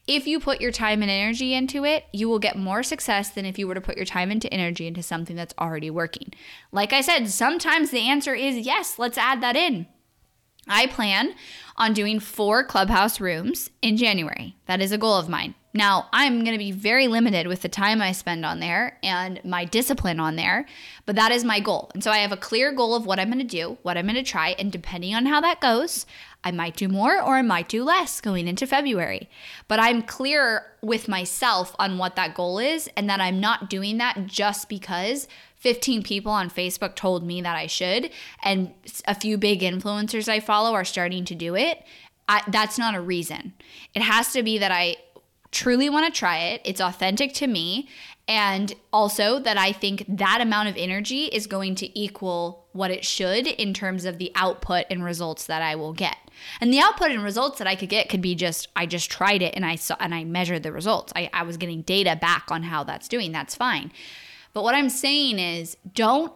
if 0.10 0.25
you 0.25 0.39
put 0.39 0.60
your 0.60 0.72
time 0.72 1.04
and 1.04 1.12
energy 1.12 1.54
into 1.54 1.86
it, 1.86 2.06
you 2.12 2.28
will 2.28 2.39
get 2.39 2.58
more 2.58 2.82
success 2.82 3.30
than 3.30 3.46
if 3.46 3.60
you 3.60 3.68
were 3.68 3.75
to 3.75 3.82
put 3.82 3.96
your 3.96 4.08
time 4.08 4.32
into 4.32 4.51
energy 4.51 4.88
into 4.88 5.04
something 5.04 5.36
that's 5.36 5.54
already 5.60 5.92
working. 5.92 6.34
Like 6.72 6.94
I 6.94 7.01
said, 7.01 7.30
sometimes 7.30 7.92
the 7.92 8.10
answer 8.10 8.34
is 8.34 8.58
yes, 8.58 8.98
let's 8.98 9.20
add 9.20 9.42
that 9.44 9.56
in. 9.56 9.86
I 10.69 10.88
plan 10.88 11.33
on 11.77 11.93
doing 11.93 12.19
four 12.19 12.63
clubhouse 12.63 13.19
rooms 13.19 13.69
in 13.81 13.97
January. 13.97 14.55
That 14.67 14.81
is 14.81 14.91
a 14.91 14.97
goal 14.97 15.15
of 15.15 15.29
mine. 15.29 15.55
Now, 15.71 16.07
I'm 16.11 16.43
going 16.43 16.53
to 16.53 16.57
be 16.57 16.71
very 16.71 17.07
limited 17.07 17.45
with 17.45 17.61
the 17.61 17.69
time 17.69 18.01
I 18.01 18.11
spend 18.11 18.43
on 18.43 18.59
there 18.59 18.97
and 19.03 19.39
my 19.45 19.65
discipline 19.65 20.19
on 20.19 20.35
there, 20.35 20.65
but 21.05 21.15
that 21.15 21.31
is 21.31 21.43
my 21.43 21.59
goal. 21.59 21.91
And 21.93 22.03
so 22.03 22.09
I 22.09 22.17
have 22.17 22.31
a 22.31 22.38
clear 22.38 22.71
goal 22.71 22.95
of 22.95 23.05
what 23.05 23.19
I'm 23.19 23.27
going 23.27 23.38
to 23.39 23.45
do, 23.45 23.77
what 23.83 23.95
I'm 23.95 24.05
going 24.05 24.15
to 24.15 24.23
try, 24.23 24.55
and 24.57 24.71
depending 24.71 25.13
on 25.13 25.27
how 25.27 25.39
that 25.41 25.61
goes, 25.61 26.07
I 26.43 26.51
might 26.51 26.75
do 26.75 26.88
more 26.88 27.21
or 27.21 27.35
I 27.35 27.43
might 27.43 27.69
do 27.69 27.83
less 27.83 28.19
going 28.19 28.47
into 28.47 28.65
February. 28.65 29.29
But 29.67 29.79
I'm 29.79 30.01
clear 30.01 30.65
with 30.81 31.07
myself 31.07 31.75
on 31.77 31.99
what 31.99 32.15
that 32.15 32.33
goal 32.33 32.57
is 32.57 32.89
and 32.97 33.07
that 33.07 33.21
I'm 33.21 33.39
not 33.39 33.69
doing 33.69 33.99
that 33.99 34.25
just 34.25 34.69
because 34.69 35.27
15 35.60 36.04
people 36.04 36.32
on 36.32 36.50
Facebook 36.50 36.96
told 36.96 37.24
me 37.24 37.42
that 37.42 37.56
I 37.56 37.68
should 37.68 38.12
and 38.44 38.74
a 39.06 39.13
few 39.13 39.38
big 39.38 39.62
influencers 39.62 40.30
I 40.30 40.39
follow 40.39 40.74
are 40.74 40.86
starting 40.86 41.25
to 41.25 41.36
do 41.36 41.56
it. 41.56 41.84
I, 42.28 42.44
that's 42.48 42.78
not 42.78 42.96
a 42.96 43.01
reason. 43.01 43.54
It 43.94 44.01
has 44.01 44.32
to 44.34 44.44
be 44.44 44.58
that 44.60 44.72
I 44.72 44.98
truly 45.51 45.89
want 45.89 46.12
to 46.12 46.18
try 46.18 46.38
it. 46.38 46.62
It's 46.63 46.80
authentic 46.80 47.34
to 47.36 47.48
me. 47.48 47.89
And 48.28 48.74
also 48.94 49.39
that 49.39 49.58
I 49.58 49.72
think 49.72 50.06
that 50.08 50.39
amount 50.39 50.70
of 50.70 50.78
energy 50.78 51.25
is 51.25 51.48
going 51.48 51.74
to 51.75 52.00
equal 52.00 52.68
what 52.74 52.92
it 52.92 53.04
should 53.04 53.48
in 53.48 53.74
terms 53.74 54.06
of 54.06 54.20
the 54.20 54.32
output 54.36 54.86
and 54.92 55.04
results 55.04 55.48
that 55.48 55.63
I 55.63 55.75
will 55.75 55.94
get. 55.94 56.16
And 56.62 56.72
the 56.72 56.80
output 56.80 57.10
and 57.10 57.24
results 57.24 57.58
that 57.58 57.68
I 57.68 57.75
could 57.75 57.89
get 57.89 58.08
could 58.08 58.22
be 58.22 58.36
just 58.36 58.68
I 58.75 58.86
just 58.86 59.10
tried 59.10 59.42
it 59.42 59.56
and 59.56 59.66
I 59.66 59.75
saw 59.75 59.98
and 60.00 60.13
I 60.13 60.24
measured 60.24 60.62
the 60.62 60.72
results. 60.72 61.12
I, 61.16 61.30
I 61.34 61.42
was 61.42 61.58
getting 61.58 61.82
data 61.82 62.16
back 62.16 62.51
on 62.51 62.63
how 62.63 62.84
that's 62.84 63.08
doing. 63.08 63.32
That's 63.32 63.56
fine. 63.56 63.92
But 64.60 64.63
what 64.66 64.75
I'm 64.75 64.89
saying 64.89 65.39
is 65.39 65.78
don't 65.94 66.34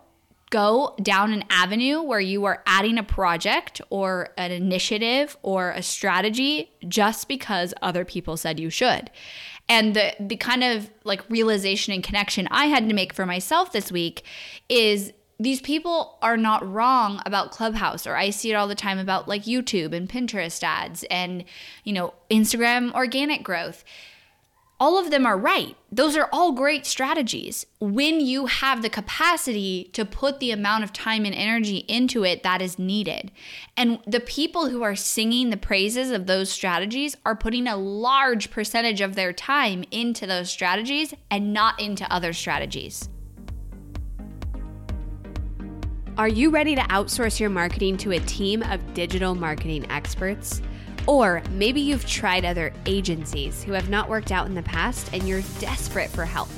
go 0.50 0.96
down 1.01 1.34
an 1.34 1.44
avenue 1.50 2.01
where 2.01 2.22
you 2.22 2.46
are 2.46 2.63
adding 2.65 2.98
a 2.98 3.03
project 3.03 3.82
or 3.89 4.30
an 4.38 4.50
initiative 4.50 5.36
or 5.42 5.72
a 5.72 5.84
strategy 5.84 6.72
just 6.88 7.27
because 7.27 7.74
other 7.82 8.06
people 8.06 8.38
said 8.38 8.62
you 8.62 8.70
should. 8.70 9.12
And 9.68 9.94
the 9.94 10.13
the 10.22 10.38
kind 10.38 10.63
of 10.63 10.89
like 11.03 11.30
realization 11.30 11.94
and 11.94 12.01
connection 12.01 12.48
I 12.50 12.68
had 12.68 12.88
to 12.88 12.96
make 12.96 13.12
for 13.12 13.25
myself 13.25 13.74
this 13.74 13.92
week 13.92 14.24
is 14.70 15.12
these 15.38 15.60
people 15.60 16.18
are 16.22 16.38
not 16.38 16.65
wrong 16.65 17.22
about 17.25 17.51
Clubhouse, 17.51 18.08
or 18.08 18.15
I 18.15 18.30
see 18.30 18.51
it 18.51 18.56
all 18.56 18.70
the 18.70 18.74
time 18.74 19.00
about 19.00 19.27
like 19.27 19.44
YouTube 19.44 19.92
and 19.94 20.08
Pinterest 20.08 20.63
ads 20.63 21.03
and, 21.12 21.44
you 21.84 21.92
know, 21.92 22.13
Instagram 22.32 22.94
organic 22.94 23.44
growth. 23.44 23.84
All 24.80 24.98
of 24.98 25.12
them 25.12 25.25
are 25.25 25.38
right. 25.38 25.77
Those 25.92 26.18
are 26.18 26.27
all 26.34 26.51
great 26.51 26.86
strategies 26.86 27.65
when 27.80 28.20
you 28.20 28.48
have 28.48 28.82
the 28.82 28.89
capacity 28.89 29.89
to 29.94 30.03
put 30.03 30.39
the 30.39 30.51
amount 30.51 30.84
of 30.84 30.92
time 30.92 31.25
and 31.25 31.34
energy 31.34 31.86
into 31.88 32.25
it 32.25 32.44
that 32.44 32.62
is 32.62 32.80
needed. 32.80 33.32
And 33.77 34.00
the 34.06 34.20
people 34.20 34.70
who 34.70 34.84
are 34.84 34.96
singing 34.96 35.51
the 35.51 35.58
praises 35.58 36.12
of 36.12 36.25
those 36.25 36.50
strategies 36.50 37.15
are 37.25 37.36
putting 37.36 37.68
a 37.68 37.77
large 37.77 38.51
percentage 38.51 39.00
of 39.00 39.15
their 39.15 39.32
time 39.32 39.86
into 39.92 40.27
those 40.27 40.50
strategies 40.50 41.13
and 41.32 41.53
not 41.53 41.80
into 41.80 42.12
other 42.12 42.34
strategies. 42.34 43.10
Are 46.18 46.27
you 46.27 46.50
ready 46.50 46.75
to 46.75 46.82
outsource 46.82 47.39
your 47.39 47.50
marketing 47.50 47.98
to 47.98 48.12
a 48.12 48.20
team 48.20 48.62
of 48.63 48.94
digital 48.94 49.34
marketing 49.34 49.89
experts? 49.89 50.62
Or 51.07 51.43
maybe 51.51 51.81
you've 51.81 52.05
tried 52.05 52.45
other 52.45 52.74
agencies 52.86 53.63
who 53.63 53.74
have 53.74 53.89
not 53.89 54.10
worked 54.10 54.31
out 54.31 54.48
in 54.48 54.55
the 54.55 54.63
past 54.63 55.10
and 55.13 55.27
you're 55.27 55.43
desperate 55.60 56.10
for 56.10 56.25
help. 56.25 56.50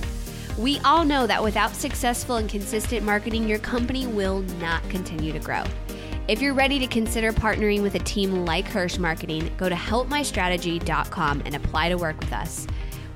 We 0.58 0.80
all 0.80 1.04
know 1.04 1.28
that 1.28 1.44
without 1.44 1.75
successful 1.75 2.38
and 2.38 2.50
consistent 2.50 3.04
marketing, 3.04 3.48
your 3.48 3.60
company 3.60 4.08
will 4.08 4.42
not 4.60 4.88
continue 4.90 5.34
to 5.34 5.40
grow. 5.40 5.64
If 6.28 6.42
you're 6.42 6.54
ready 6.54 6.80
to 6.80 6.88
consider 6.88 7.32
partnering 7.32 7.82
with 7.82 7.96
a 7.96 8.00
team 8.00 8.46
like 8.46 8.66
Hirsch 8.66 8.98
Marketing, 8.98 9.52
go 9.58 9.70
to 9.70 9.75
helpmystrategy.com 9.75 11.44
and 11.46 11.56
apply 11.56 11.90
to 11.90 11.98
work 11.98 12.20
with 12.20 12.34
us. 12.34 12.66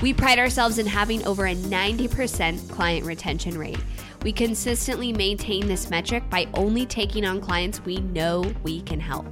We 0.02 0.14
pride 0.14 0.38
ourselves 0.38 0.78
in 0.78 0.86
having 0.86 1.26
over 1.26 1.48
a 1.48 1.56
90% 1.56 2.70
client 2.70 3.06
retention 3.06 3.58
rate. 3.58 3.80
We 4.22 4.32
consistently 4.32 5.12
maintain 5.12 5.68
this 5.68 5.90
metric 5.90 6.30
by 6.30 6.48
only 6.54 6.86
taking 6.86 7.26
on 7.26 7.42
clients 7.42 7.84
we 7.84 7.98
know 7.98 8.44
we 8.64 8.82
can 8.82 9.00
help. 9.00 9.26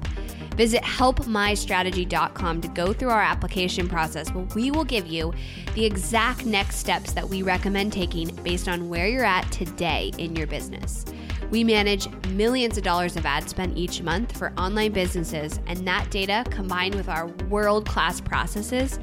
Visit 0.58 0.82
helpmystrategy.com 0.82 2.62
to 2.62 2.68
go 2.70 2.92
through 2.92 3.10
our 3.10 3.22
application 3.22 3.88
process 3.88 4.32
where 4.32 4.46
we 4.56 4.72
will 4.72 4.84
give 4.84 5.06
you 5.06 5.32
the 5.76 5.86
exact 5.86 6.48
next 6.48 6.78
steps 6.78 7.14
that 7.14 7.30
we 7.30 7.44
recommend 7.44 7.94
taking 7.94 8.34
based 8.38 8.68
on 8.68 8.90
where 8.90 9.08
you're 9.08 9.24
at 9.24 9.50
today 9.52 10.12
in 10.18 10.36
your 10.36 10.48
business. 10.48 11.06
We 11.52 11.64
manage 11.64 12.10
millions 12.30 12.76
of 12.76 12.84
dollars 12.84 13.16
of 13.16 13.26
ad 13.26 13.48
spend 13.48 13.78
each 13.78 14.02
month 14.02 14.36
for 14.36 14.52
online 14.58 14.94
businesses, 14.94 15.60
and 15.68 15.88
that 15.88 16.10
data 16.10 16.44
combined 16.50 16.96
with 16.96 17.08
our 17.08 17.28
world 17.50 17.88
class 17.88 18.20
processes 18.20 19.00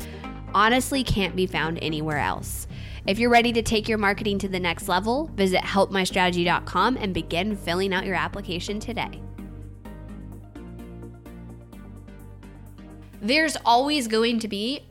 honestly 0.54 1.04
can't 1.04 1.36
be 1.36 1.46
found 1.46 1.78
anywhere 1.80 2.18
else. 2.18 2.66
If 3.06 3.18
you're 3.18 3.30
ready 3.30 3.52
to 3.52 3.62
take 3.62 3.88
your 3.88 3.98
marketing 3.98 4.40
to 4.40 4.48
the 4.48 4.58
next 4.60 4.88
level, 4.88 5.30
visit 5.34 5.60
helpmystrategy.com 5.60 6.96
and 6.96 7.14
begin 7.14 7.56
filling 7.56 7.94
out 7.94 8.06
your 8.06 8.16
application 8.16 8.80
today. 8.80 9.23
There's 13.24 13.56
always 13.64 14.06
going 14.06 14.38
to 14.40 14.48
be 14.48 14.82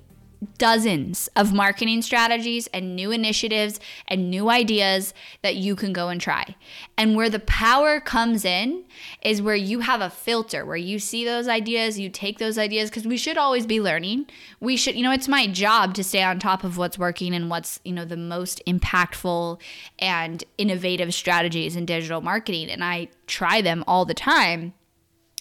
dozens 0.58 1.30
of 1.36 1.54
marketing 1.54 2.02
strategies 2.02 2.66
and 2.74 2.96
new 2.96 3.12
initiatives 3.12 3.80
and 4.08 4.30
new 4.30 4.50
ideas 4.50 5.14
that 5.44 5.56
you 5.56 5.76
can 5.76 5.94
go 5.94 6.10
and 6.10 6.20
try. 6.20 6.56
And 6.98 7.16
where 7.16 7.30
the 7.30 7.40
power 7.40 8.00
comes 8.00 8.44
in 8.44 8.86
is 9.22 9.40
where 9.40 9.56
you 9.56 9.82
have 9.82 10.02
a 10.02 10.10
filter, 10.10 10.66
where 10.66 10.76
you 10.76 10.98
see 10.98 11.24
those 11.24 11.48
ideas, 11.48 12.00
you 12.00 12.10
take 12.10 12.40
those 12.40 12.58
ideas, 12.58 12.90
because 12.90 13.06
we 13.06 13.18
should 13.18 13.38
always 13.38 13.68
be 13.68 13.80
learning. 13.80 14.26
We 14.60 14.78
should, 14.78 14.96
you 14.96 15.04
know, 15.04 15.12
it's 15.12 15.28
my 15.28 15.46
job 15.46 15.94
to 15.94 16.04
stay 16.04 16.24
on 16.24 16.40
top 16.40 16.64
of 16.64 16.76
what's 16.76 16.98
working 16.98 17.36
and 17.36 17.52
what's, 17.52 17.80
you 17.86 17.94
know, 17.94 18.04
the 18.04 18.18
most 18.18 18.62
impactful 18.66 19.62
and 20.00 20.44
innovative 20.58 21.14
strategies 21.14 21.76
in 21.76 21.86
digital 21.86 22.22
marketing. 22.22 22.72
And 22.72 22.84
I 22.84 23.10
try 23.28 23.62
them 23.62 23.84
all 23.88 24.06
the 24.06 24.16
time. 24.16 24.74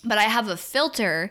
But 0.04 0.18
I 0.18 0.24
have 0.24 0.48
a 0.48 0.56
filter 0.56 1.30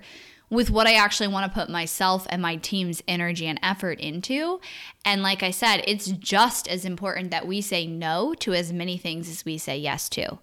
with 0.51 0.70
what 0.70 0.86
I 0.86 0.93
actually 0.93 1.29
want 1.29 1.51
to 1.51 1.60
put 1.60 1.70
myself 1.70 2.27
and 2.29 2.41
my 2.41 2.58
team's 2.58 3.01
energy 3.08 3.48
and 3.48 3.60
effort 3.63 4.00
into. 4.00 4.60
And 5.03 5.24
like 5.24 5.41
I 5.41 5.50
said, 5.50 5.81
it's 5.88 6.08
just 6.08 6.67
as 6.67 6.86
important 6.86 7.31
that 7.31 7.48
we 7.48 7.62
say 7.62 7.88
no 7.88 8.36
to 8.36 8.53
as 8.53 8.72
many 8.72 8.98
things 8.98 9.29
as 9.29 9.46
we 9.46 9.58
say 9.58 9.77
yes 9.77 10.10
to. 10.10 10.39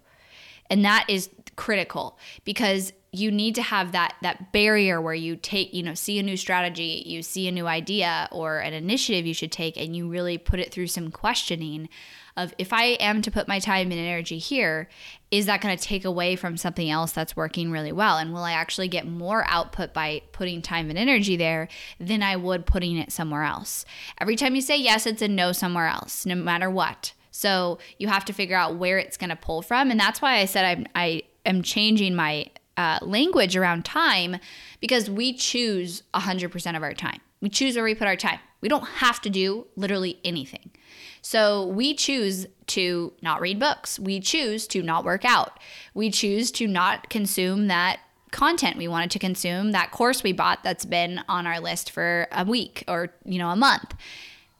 And 0.69 0.83
that 0.83 1.05
is 1.07 1.29
critical 1.55 2.17
because 2.43 2.91
you 3.11 3.31
need 3.31 3.55
to 3.55 3.61
have 3.61 3.91
that 3.91 4.15
that 4.21 4.51
barrier 4.51 5.01
where 5.01 5.15
you 5.15 5.35
take 5.35 5.73
you 5.73 5.81
know 5.81 5.93
see 5.93 6.19
a 6.19 6.23
new 6.23 6.37
strategy 6.37 7.03
you 7.05 7.23
see 7.23 7.47
a 7.47 7.51
new 7.51 7.65
idea 7.65 8.29
or 8.31 8.59
an 8.59 8.73
initiative 8.73 9.25
you 9.25 9.33
should 9.33 9.51
take 9.51 9.75
and 9.77 9.95
you 9.95 10.07
really 10.07 10.37
put 10.37 10.59
it 10.59 10.71
through 10.71 10.85
some 10.85 11.09
questioning 11.09 11.89
of 12.37 12.53
if 12.59 12.71
i 12.71 12.83
am 12.83 13.21
to 13.21 13.31
put 13.31 13.47
my 13.47 13.57
time 13.57 13.91
and 13.91 13.99
energy 13.99 14.37
here 14.37 14.87
is 15.31 15.45
that 15.45 15.61
going 15.61 15.75
to 15.75 15.83
take 15.83 16.05
away 16.05 16.35
from 16.35 16.57
something 16.57 16.89
else 16.89 17.11
that's 17.11 17.35
working 17.35 17.71
really 17.71 17.91
well 17.91 18.17
and 18.17 18.33
will 18.33 18.43
i 18.43 18.51
actually 18.51 18.87
get 18.87 19.07
more 19.07 19.43
output 19.47 19.93
by 19.93 20.21
putting 20.31 20.61
time 20.61 20.89
and 20.89 20.97
energy 20.97 21.35
there 21.35 21.67
than 21.99 22.23
i 22.23 22.35
would 22.35 22.65
putting 22.65 22.97
it 22.97 23.11
somewhere 23.11 23.43
else 23.43 23.85
every 24.19 24.35
time 24.35 24.55
you 24.55 24.61
say 24.61 24.77
yes 24.77 25.05
it's 25.05 25.21
a 25.21 25.27
no 25.27 25.51
somewhere 25.51 25.87
else 25.87 26.25
no 26.25 26.35
matter 26.35 26.69
what 26.69 27.13
so 27.31 27.77
you 27.97 28.07
have 28.07 28.25
to 28.25 28.33
figure 28.33 28.57
out 28.57 28.75
where 28.75 28.97
it's 28.97 29.17
going 29.17 29.29
to 29.29 29.35
pull 29.35 29.61
from 29.61 29.91
and 29.91 29.99
that's 29.99 30.21
why 30.21 30.37
i 30.37 30.45
said 30.45 30.65
i'm 30.65 30.85
i 30.95 31.21
am 31.45 31.61
changing 31.61 32.15
my 32.15 32.49
uh, 32.79 32.97
language 33.01 33.57
around 33.57 33.83
time 33.83 34.37
because 34.79 35.09
we 35.09 35.33
choose 35.33 36.01
100% 36.13 36.77
of 36.77 36.81
our 36.81 36.93
time. 36.93 37.19
We 37.41 37.49
choose 37.49 37.75
where 37.75 37.83
we 37.83 37.93
put 37.93 38.07
our 38.07 38.15
time. 38.15 38.39
We 38.61 38.69
don't 38.69 38.87
have 38.87 39.21
to 39.21 39.29
do 39.29 39.67
literally 39.75 40.19
anything. 40.23 40.71
So 41.21 41.65
we 41.67 41.93
choose 41.93 42.47
to 42.67 43.13
not 43.21 43.41
read 43.41 43.59
books. 43.59 43.99
We 43.99 44.19
choose 44.19 44.67
to 44.67 44.81
not 44.81 45.03
work 45.03 45.25
out. 45.25 45.59
We 45.93 46.11
choose 46.11 46.51
to 46.51 46.67
not 46.67 47.09
consume 47.09 47.67
that 47.67 47.99
content 48.31 48.77
we 48.77 48.87
wanted 48.87 49.11
to 49.11 49.19
consume, 49.19 49.71
that 49.71 49.91
course 49.91 50.23
we 50.23 50.33
bought 50.33 50.63
that's 50.63 50.85
been 50.85 51.21
on 51.27 51.47
our 51.47 51.59
list 51.59 51.89
for 51.91 52.27
a 52.31 52.45
week 52.45 52.83
or, 52.87 53.13
you 53.25 53.39
know, 53.39 53.49
a 53.49 53.55
month. 53.55 53.95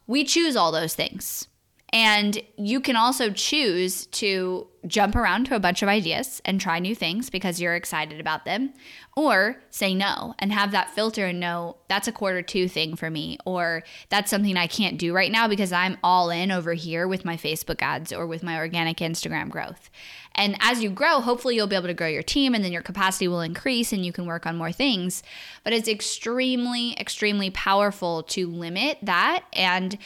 We 0.08 0.24
choose 0.24 0.56
all 0.56 0.72
those 0.72 0.96
things. 0.96 1.48
And 1.91 2.39
you 2.55 2.79
can 2.81 2.96
also 2.96 3.31
choose 3.31 4.05
to 4.08 4.67
jump 4.88 5.15
around 5.15 5.46
to 5.46 5.55
a 5.55 5.60
bunch 5.60 5.81
of 5.81 5.89
ideas 5.89 6.41
and 6.46 6.62
try 6.62 6.79
new 6.79 6.96
things 6.96 7.29
because 7.29 7.60
you're 7.60 7.75
excited 7.75 8.19
about 8.19 8.46
them, 8.46 8.74
or 9.17 9.62
say 9.72 9.93
no 9.93 10.36
and 10.39 10.53
have 10.53 10.72
that 10.72 10.91
filter 10.91 11.25
and 11.25 11.39
know 11.39 11.75
that's 11.89 12.08
a 12.08 12.12
quarter 12.12 12.41
two 12.41 12.67
thing 12.67 12.96
for 12.96 13.10
me, 13.10 13.38
or 13.46 13.84
that's 14.10 14.29
something 14.29 14.55
I 14.55 14.67
can't 14.67 15.00
do 15.00 15.13
right 15.13 15.31
now 15.31 15.48
because 15.48 15.72
I'm 15.72 15.98
all 16.03 16.29
in 16.29 16.51
over 16.51 16.74
here 16.74 17.08
with 17.08 17.25
my 17.25 17.36
Facebook 17.36 17.81
ads 17.81 18.13
or 18.13 18.27
with 18.27 18.43
my 18.43 18.58
organic 18.58 18.98
Instagram 18.98 19.50
growth. 19.50 19.89
And 20.36 20.55
as 20.62 20.81
you 20.81 20.89
grow, 20.91 21.19
hopefully 21.22 21.55
you'll 21.55 21.67
be 21.67 21.75
able 21.75 21.88
to 21.88 21.93
grow 21.93 22.08
your 22.08 22.24
team 22.24 22.53
and 22.53 22.63
then 22.63 22.72
your 22.72 22.84
capacity 22.84 23.27
will 23.27 23.41
increase 23.41 23.91
and 23.91 24.05
you 24.05 24.13
can 24.13 24.25
work 24.25 24.46
on 24.46 24.58
more 24.58 24.72
things. 24.72 25.24
But 25.63 25.74
it's 25.74 25.89
extremely, 25.89 26.93
extremely 27.00 27.50
powerful 27.50 28.24
to 28.24 28.48
limit 28.48 29.00
that 29.01 29.43
and 29.51 29.98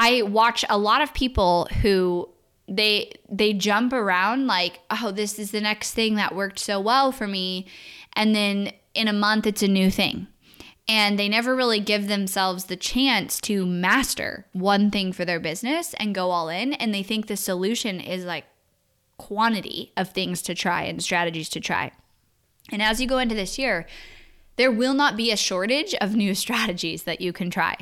I 0.00 0.22
watch 0.22 0.64
a 0.70 0.78
lot 0.78 1.02
of 1.02 1.12
people 1.12 1.66
who 1.82 2.28
they 2.68 3.14
they 3.28 3.52
jump 3.52 3.92
around 3.92 4.46
like, 4.46 4.78
"Oh, 4.90 5.10
this 5.10 5.40
is 5.40 5.50
the 5.50 5.60
next 5.60 5.92
thing 5.92 6.14
that 6.14 6.36
worked 6.36 6.60
so 6.60 6.78
well 6.78 7.10
for 7.10 7.26
me." 7.26 7.66
And 8.12 8.32
then 8.32 8.72
in 8.94 9.08
a 9.08 9.12
month 9.12 9.44
it's 9.44 9.62
a 9.62 9.68
new 9.68 9.90
thing. 9.90 10.28
And 10.86 11.18
they 11.18 11.28
never 11.28 11.54
really 11.56 11.80
give 11.80 12.06
themselves 12.06 12.66
the 12.66 12.76
chance 12.76 13.40
to 13.42 13.66
master 13.66 14.46
one 14.52 14.90
thing 14.92 15.12
for 15.12 15.24
their 15.24 15.40
business 15.40 15.94
and 15.98 16.14
go 16.14 16.30
all 16.30 16.48
in 16.48 16.74
and 16.74 16.94
they 16.94 17.02
think 17.02 17.26
the 17.26 17.36
solution 17.36 18.00
is 18.00 18.24
like 18.24 18.44
quantity 19.16 19.92
of 19.96 20.10
things 20.10 20.42
to 20.42 20.54
try 20.54 20.84
and 20.84 21.02
strategies 21.02 21.48
to 21.50 21.60
try. 21.60 21.90
And 22.70 22.80
as 22.80 23.00
you 23.00 23.08
go 23.08 23.18
into 23.18 23.34
this 23.34 23.58
year, 23.58 23.86
there 24.56 24.70
will 24.70 24.94
not 24.94 25.16
be 25.16 25.32
a 25.32 25.36
shortage 25.36 25.94
of 26.00 26.14
new 26.14 26.34
strategies 26.44 27.02
that 27.02 27.20
you 27.20 27.32
can 27.32 27.50
try. 27.50 27.76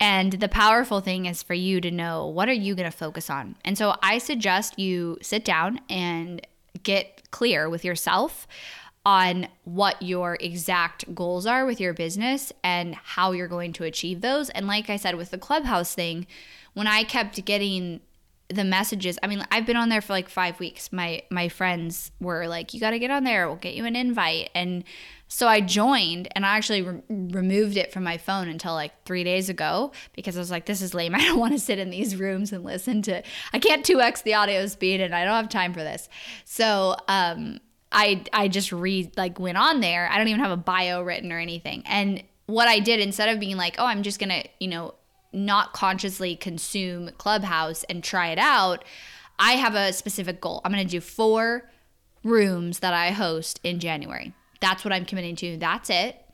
And 0.00 0.32
the 0.32 0.48
powerful 0.48 1.00
thing 1.00 1.26
is 1.26 1.42
for 1.42 1.54
you 1.54 1.80
to 1.82 1.90
know 1.90 2.26
what 2.26 2.48
are 2.48 2.54
you 2.54 2.74
going 2.74 2.90
to 2.90 2.96
focus 2.96 3.28
on. 3.28 3.56
And 3.64 3.76
so 3.76 3.96
I 4.02 4.18
suggest 4.18 4.78
you 4.78 5.18
sit 5.20 5.44
down 5.44 5.80
and 5.90 6.40
get 6.82 7.30
clear 7.30 7.68
with 7.68 7.84
yourself 7.84 8.48
on 9.04 9.48
what 9.64 10.00
your 10.00 10.36
exact 10.40 11.14
goals 11.14 11.46
are 11.46 11.64
with 11.66 11.80
your 11.80 11.92
business 11.92 12.52
and 12.64 12.94
how 12.94 13.32
you're 13.32 13.48
going 13.48 13.72
to 13.74 13.84
achieve 13.84 14.20
those. 14.20 14.50
And 14.50 14.66
like 14.66 14.88
I 14.88 14.96
said 14.96 15.16
with 15.16 15.30
the 15.30 15.38
clubhouse 15.38 15.94
thing, 15.94 16.26
when 16.72 16.86
I 16.86 17.04
kept 17.04 17.44
getting 17.44 18.00
the 18.52 18.64
messages 18.64 19.16
i 19.22 19.28
mean 19.28 19.46
i've 19.52 19.64
been 19.64 19.76
on 19.76 19.88
there 19.88 20.00
for 20.00 20.12
like 20.12 20.28
five 20.28 20.58
weeks 20.58 20.92
my 20.92 21.22
my 21.30 21.48
friends 21.48 22.10
were 22.20 22.48
like 22.48 22.74
you 22.74 22.80
got 22.80 22.90
to 22.90 22.98
get 22.98 23.10
on 23.10 23.22
there 23.22 23.46
we'll 23.46 23.56
get 23.56 23.74
you 23.74 23.84
an 23.84 23.94
invite 23.94 24.50
and 24.54 24.82
so 25.32 25.46
i 25.46 25.60
joined 25.60 26.28
and 26.34 26.44
i 26.44 26.56
actually 26.56 26.82
re- 26.82 27.00
removed 27.08 27.76
it 27.76 27.92
from 27.92 28.04
my 28.04 28.18
phone 28.18 28.48
until 28.48 28.74
like 28.74 28.92
three 29.04 29.24
days 29.24 29.48
ago 29.48 29.90
because 30.14 30.36
i 30.36 30.40
was 30.40 30.50
like 30.50 30.66
this 30.66 30.82
is 30.82 30.92
lame 30.92 31.14
i 31.14 31.18
don't 31.18 31.38
want 31.38 31.52
to 31.52 31.58
sit 31.58 31.78
in 31.78 31.90
these 31.90 32.16
rooms 32.16 32.52
and 32.52 32.64
listen 32.64 33.00
to 33.00 33.22
i 33.52 33.58
can't 33.58 33.86
2x 33.86 34.22
the 34.22 34.34
audio 34.34 34.66
speed 34.66 35.00
and 35.00 35.14
i 35.14 35.24
don't 35.24 35.34
have 35.34 35.48
time 35.48 35.72
for 35.72 35.80
this 35.80 36.08
so 36.44 36.94
um 37.08 37.58
i 37.92 38.22
i 38.32 38.48
just 38.48 38.72
read 38.72 39.16
like 39.16 39.38
went 39.38 39.56
on 39.56 39.80
there 39.80 40.08
i 40.10 40.18
don't 40.18 40.28
even 40.28 40.40
have 40.40 40.50
a 40.50 40.56
bio 40.56 41.02
written 41.02 41.32
or 41.32 41.38
anything 41.38 41.82
and 41.86 42.22
what 42.46 42.68
i 42.68 42.78
did 42.80 43.00
instead 43.00 43.28
of 43.28 43.40
being 43.40 43.56
like 43.56 43.76
oh 43.78 43.86
i'm 43.86 44.02
just 44.02 44.18
gonna 44.18 44.42
you 44.58 44.68
know 44.68 44.92
not 45.32 45.72
consciously 45.72 46.36
consume 46.36 47.10
Clubhouse 47.18 47.84
and 47.84 48.02
try 48.02 48.28
it 48.28 48.38
out, 48.38 48.84
I 49.38 49.52
have 49.52 49.74
a 49.74 49.92
specific 49.92 50.40
goal. 50.40 50.60
I'm 50.64 50.72
to 50.72 50.84
do 50.84 51.00
four 51.00 51.70
rooms 52.22 52.80
that 52.80 52.92
I 52.92 53.10
host 53.10 53.60
in 53.62 53.78
January. 53.78 54.34
That's 54.60 54.84
what 54.84 54.92
I'm 54.92 55.04
committing 55.04 55.36
to. 55.36 55.56
That's 55.56 55.90
it 55.90 56.29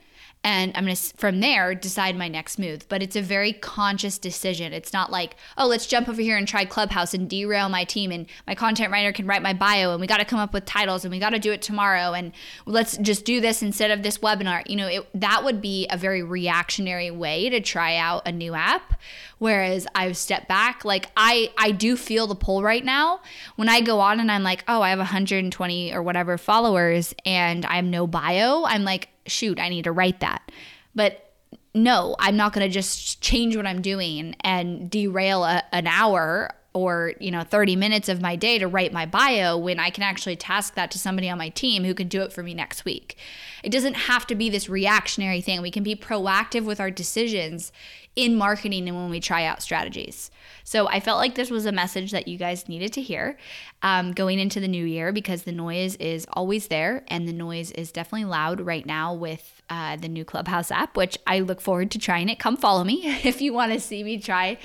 and 0.47 0.71
I'm 0.77 0.85
going 0.85 0.95
to 0.95 1.17
from 1.17 1.41
there 1.41 1.75
decide 1.75 2.17
my 2.17 2.29
next 2.29 2.57
move. 2.57 2.89
But 2.89 3.03
it's 3.03 3.17
a 3.17 3.21
very 3.21 3.53
conscious 3.53 4.17
decision. 4.17 4.73
It's 4.73 4.93
not 4.93 5.11
like, 5.11 5.35
oh, 5.59 5.67
let's 5.67 5.87
jump 5.87 6.09
over 6.09 6.23
here 6.23 6.37
and 6.37 6.47
try 6.47 6.65
Clubhouse 6.65 7.15
and 7.15 7.29
derail 7.29 7.69
my 7.69 7.83
team 7.83 8.13
and 8.13 8.27
my 8.47 8.55
content 8.55 8.93
writer 8.93 9.11
can 9.13 9.27
write 9.27 9.43
my 9.43 9.53
bio 9.53 9.91
and 9.91 10.01
we 10.01 10.07
got 10.07 10.19
to 10.19 10.25
come 10.25 10.39
up 10.39 10.55
with 10.55 10.65
titles 10.65 11.05
and 11.05 11.11
we 11.11 11.19
got 11.19 11.31
to 11.31 11.41
do 11.41 11.51
it 11.51 11.63
tomorrow 11.63 12.13
and 12.13 12.31
let's 12.65 12.97
just 12.99 13.25
do 13.25 13.41
this 13.41 13.61
instead 13.61 13.91
of 13.91 14.05
this 14.05 14.19
webinar. 14.19 14.63
You 14.71 14.77
know, 14.77 14.87
it, 14.87 15.21
that 15.21 15.43
would 15.43 15.61
be 15.61 15.89
a 15.91 15.97
very 15.97 16.23
reactionary 16.23 17.11
way 17.11 17.51
to 17.51 17.61
try 17.61 17.97
out 17.97 18.23
a 18.25 18.31
new 18.31 18.55
app. 18.55 19.01
Whereas 19.39 19.89
I've 19.97 20.17
stepped 20.17 20.47
back, 20.47 20.85
like 20.85 21.11
I 21.17 21.51
I 21.59 21.73
do 21.73 21.97
feel 21.97 22.29
the 22.29 22.37
pull 22.37 22.63
right 22.63 22.85
now 22.85 23.21
when 23.57 23.69
I 23.69 23.81
go 23.81 23.99
on 23.99 24.21
and 24.21 24.31
I'm 24.31 24.45
like, 24.45 24.63
oh, 24.69 24.81
I 24.81 24.91
have 24.91 25.01
120 25.01 25.93
or 25.93 26.03
whatever 26.05 26.39
followers 26.39 27.17
and 27.25 27.67
I 27.67 27.75
have 27.77 27.85
no 27.85 28.07
bio. 28.07 28.65
I'm 28.65 28.85
like, 28.85 29.09
shoot, 29.27 29.59
I 29.59 29.69
need 29.69 29.85
to 29.85 29.93
write 29.93 30.21
that. 30.21 30.51
But 30.95 31.33
no, 31.75 32.17
I'm 32.19 32.37
not 32.37 32.53
going 32.53 32.67
to 32.67 32.73
just 32.73 33.21
change 33.21 33.57
what 33.57 33.67
I'm 33.67 33.83
doing 33.83 34.35
and 34.41 34.91
derail 34.91 35.45
a, 35.45 35.63
an 35.73 35.87
hour 35.87 36.55
or 36.73 37.15
you 37.21 37.31
know 37.31 37.43
30 37.43 37.75
minutes 37.75 38.09
of 38.11 38.21
my 38.21 38.37
day 38.37 38.59
to 38.59 38.69
write 38.69 38.93
my 38.93 39.07
bio 39.07 39.57
when 39.57 39.79
I 39.79 39.89
can 39.89 40.03
actually 40.03 40.37
task 40.37 40.75
that 40.75 40.91
to 40.91 40.99
somebody 40.99 41.31
on 41.31 41.39
my 41.39 41.49
team 41.49 41.85
who 41.85 41.95
can 41.95 42.07
do 42.07 42.21
it 42.23 42.33
for 42.33 42.43
me 42.43 42.53
next 42.53 42.85
week. 42.85 43.17
It 43.67 43.73
doesn't 43.73 43.95
have 43.95 44.29
to 44.29 44.37
be 44.37 44.49
this 44.49 44.69
reactionary 44.69 45.41
thing. 45.41 45.61
We 45.61 45.73
can 45.73 45.83
be 45.83 45.97
proactive 45.97 46.63
with 46.63 46.79
our 46.79 46.89
decisions 46.89 47.73
in 48.15 48.37
marketing 48.37 48.89
and 48.89 48.97
when 48.97 49.11
we 49.11 49.19
try 49.19 49.45
out 49.45 49.61
strategies. 49.61 50.31
So 50.63 50.87
I 50.87 51.01
felt 51.01 51.19
like 51.19 51.35
this 51.35 51.51
was 51.51 51.67
a 51.67 51.73
message 51.73 52.13
that 52.13 52.29
you 52.29 52.39
guys 52.39 52.69
needed 52.69 52.93
to 52.93 53.03
hear 53.03 53.37
um, 53.83 54.13
going 54.13 54.39
into 54.39 54.61
the 54.61 54.69
new 54.69 54.85
year 54.85 55.13
because 55.13 55.43
the 55.43 55.51
noise 55.51 55.97
is 55.97 56.29
always 56.33 56.69
there 56.69 57.03
and 57.09 57.27
the 57.27 57.33
noise 57.33 57.73
is 57.73 57.91
definitely 57.91 58.27
loud 58.27 58.61
right 58.61 58.87
now 58.87 59.13
with 59.13 59.61
uh, 59.69 59.97
the 59.97 60.09
new 60.09 60.25
Clubhouse 60.25 60.71
app, 60.71 60.97
which 60.97 61.19
I 61.27 61.41
look 61.41 61.61
forward 61.61 61.91
to 61.91 61.99
trying 61.99 62.29
it. 62.29 62.39
Come 62.39 62.57
follow 62.57 62.85
me 62.85 63.01
if 63.25 63.41
you 63.41 63.53
want 63.53 63.73
to 63.73 63.81
see 63.81 64.05
me 64.05 64.19
try 64.19 64.59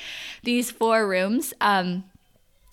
these 0.44 0.70
four 0.70 1.08
rooms. 1.08 1.56
Um, 1.60 2.04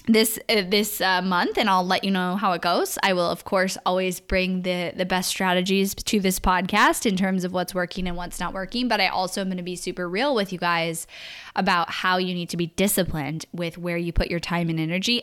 this 0.08 0.38
uh, 0.48 0.62
this 0.66 1.00
uh, 1.00 1.22
month 1.22 1.58
and 1.58 1.68
I'll 1.68 1.86
let 1.86 2.02
you 2.02 2.10
know 2.10 2.36
how 2.36 2.52
it 2.52 2.62
goes. 2.62 2.98
I 3.02 3.12
will 3.12 3.30
of 3.30 3.44
course 3.44 3.76
always 3.84 4.20
bring 4.20 4.62
the 4.62 4.92
the 4.96 5.04
best 5.04 5.28
strategies 5.28 5.94
to 5.94 6.20
this 6.20 6.40
podcast 6.40 7.06
in 7.06 7.16
terms 7.16 7.44
of 7.44 7.52
what's 7.52 7.74
working 7.74 8.08
and 8.08 8.16
what's 8.16 8.40
not 8.40 8.54
working, 8.54 8.88
but 8.88 9.00
I 9.00 9.08
also 9.08 9.42
am 9.42 9.48
going 9.48 9.58
to 9.58 9.62
be 9.62 9.76
super 9.76 10.08
real 10.08 10.34
with 10.34 10.52
you 10.52 10.58
guys 10.58 11.06
about 11.54 11.90
how 11.90 12.16
you 12.16 12.34
need 12.34 12.48
to 12.50 12.56
be 12.56 12.68
disciplined 12.68 13.44
with 13.52 13.76
where 13.76 13.96
you 13.96 14.12
put 14.12 14.28
your 14.28 14.40
time 14.40 14.68
and 14.70 14.80
energy, 14.80 15.22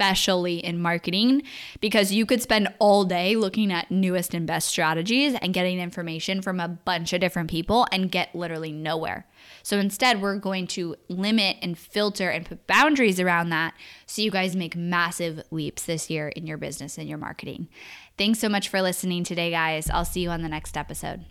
especially 0.00 0.64
in 0.64 0.80
marketing 0.80 1.42
because 1.82 2.10
you 2.10 2.24
could 2.24 2.40
spend 2.40 2.66
all 2.78 3.04
day 3.04 3.36
looking 3.36 3.70
at 3.70 3.90
newest 3.90 4.32
and 4.32 4.46
best 4.46 4.66
strategies 4.66 5.34
and 5.42 5.52
getting 5.52 5.78
information 5.78 6.40
from 6.40 6.58
a 6.58 6.66
bunch 6.66 7.12
of 7.12 7.20
different 7.20 7.50
people 7.50 7.86
and 7.92 8.10
get 8.10 8.34
literally 8.34 8.72
nowhere. 8.72 9.26
So 9.62 9.78
instead, 9.78 10.22
we're 10.22 10.38
going 10.38 10.66
to 10.68 10.96
limit 11.08 11.58
and 11.60 11.76
filter 11.76 12.30
and 12.30 12.46
put 12.46 12.66
boundaries 12.66 13.20
around 13.20 13.50
that 13.50 13.74
so 14.06 14.22
you 14.22 14.30
guys 14.30 14.56
make 14.56 14.74
massive 14.74 15.42
leaps 15.50 15.82
this 15.82 16.08
year 16.08 16.28
in 16.28 16.46
your 16.46 16.56
business 16.56 16.96
and 16.96 17.06
your 17.06 17.18
marketing. 17.18 17.68
Thanks 18.16 18.38
so 18.38 18.48
much 18.48 18.70
for 18.70 18.80
listening 18.80 19.22
today, 19.22 19.50
guys. 19.50 19.90
I'll 19.90 20.06
see 20.06 20.22
you 20.22 20.30
on 20.30 20.40
the 20.40 20.48
next 20.48 20.78
episode. 20.78 21.26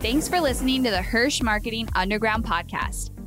Thanks 0.00 0.28
for 0.28 0.38
listening 0.38 0.84
to 0.84 0.90
the 0.90 1.00
Hirsch 1.00 1.40
Marketing 1.40 1.88
Underground 1.94 2.44
podcast. 2.44 3.13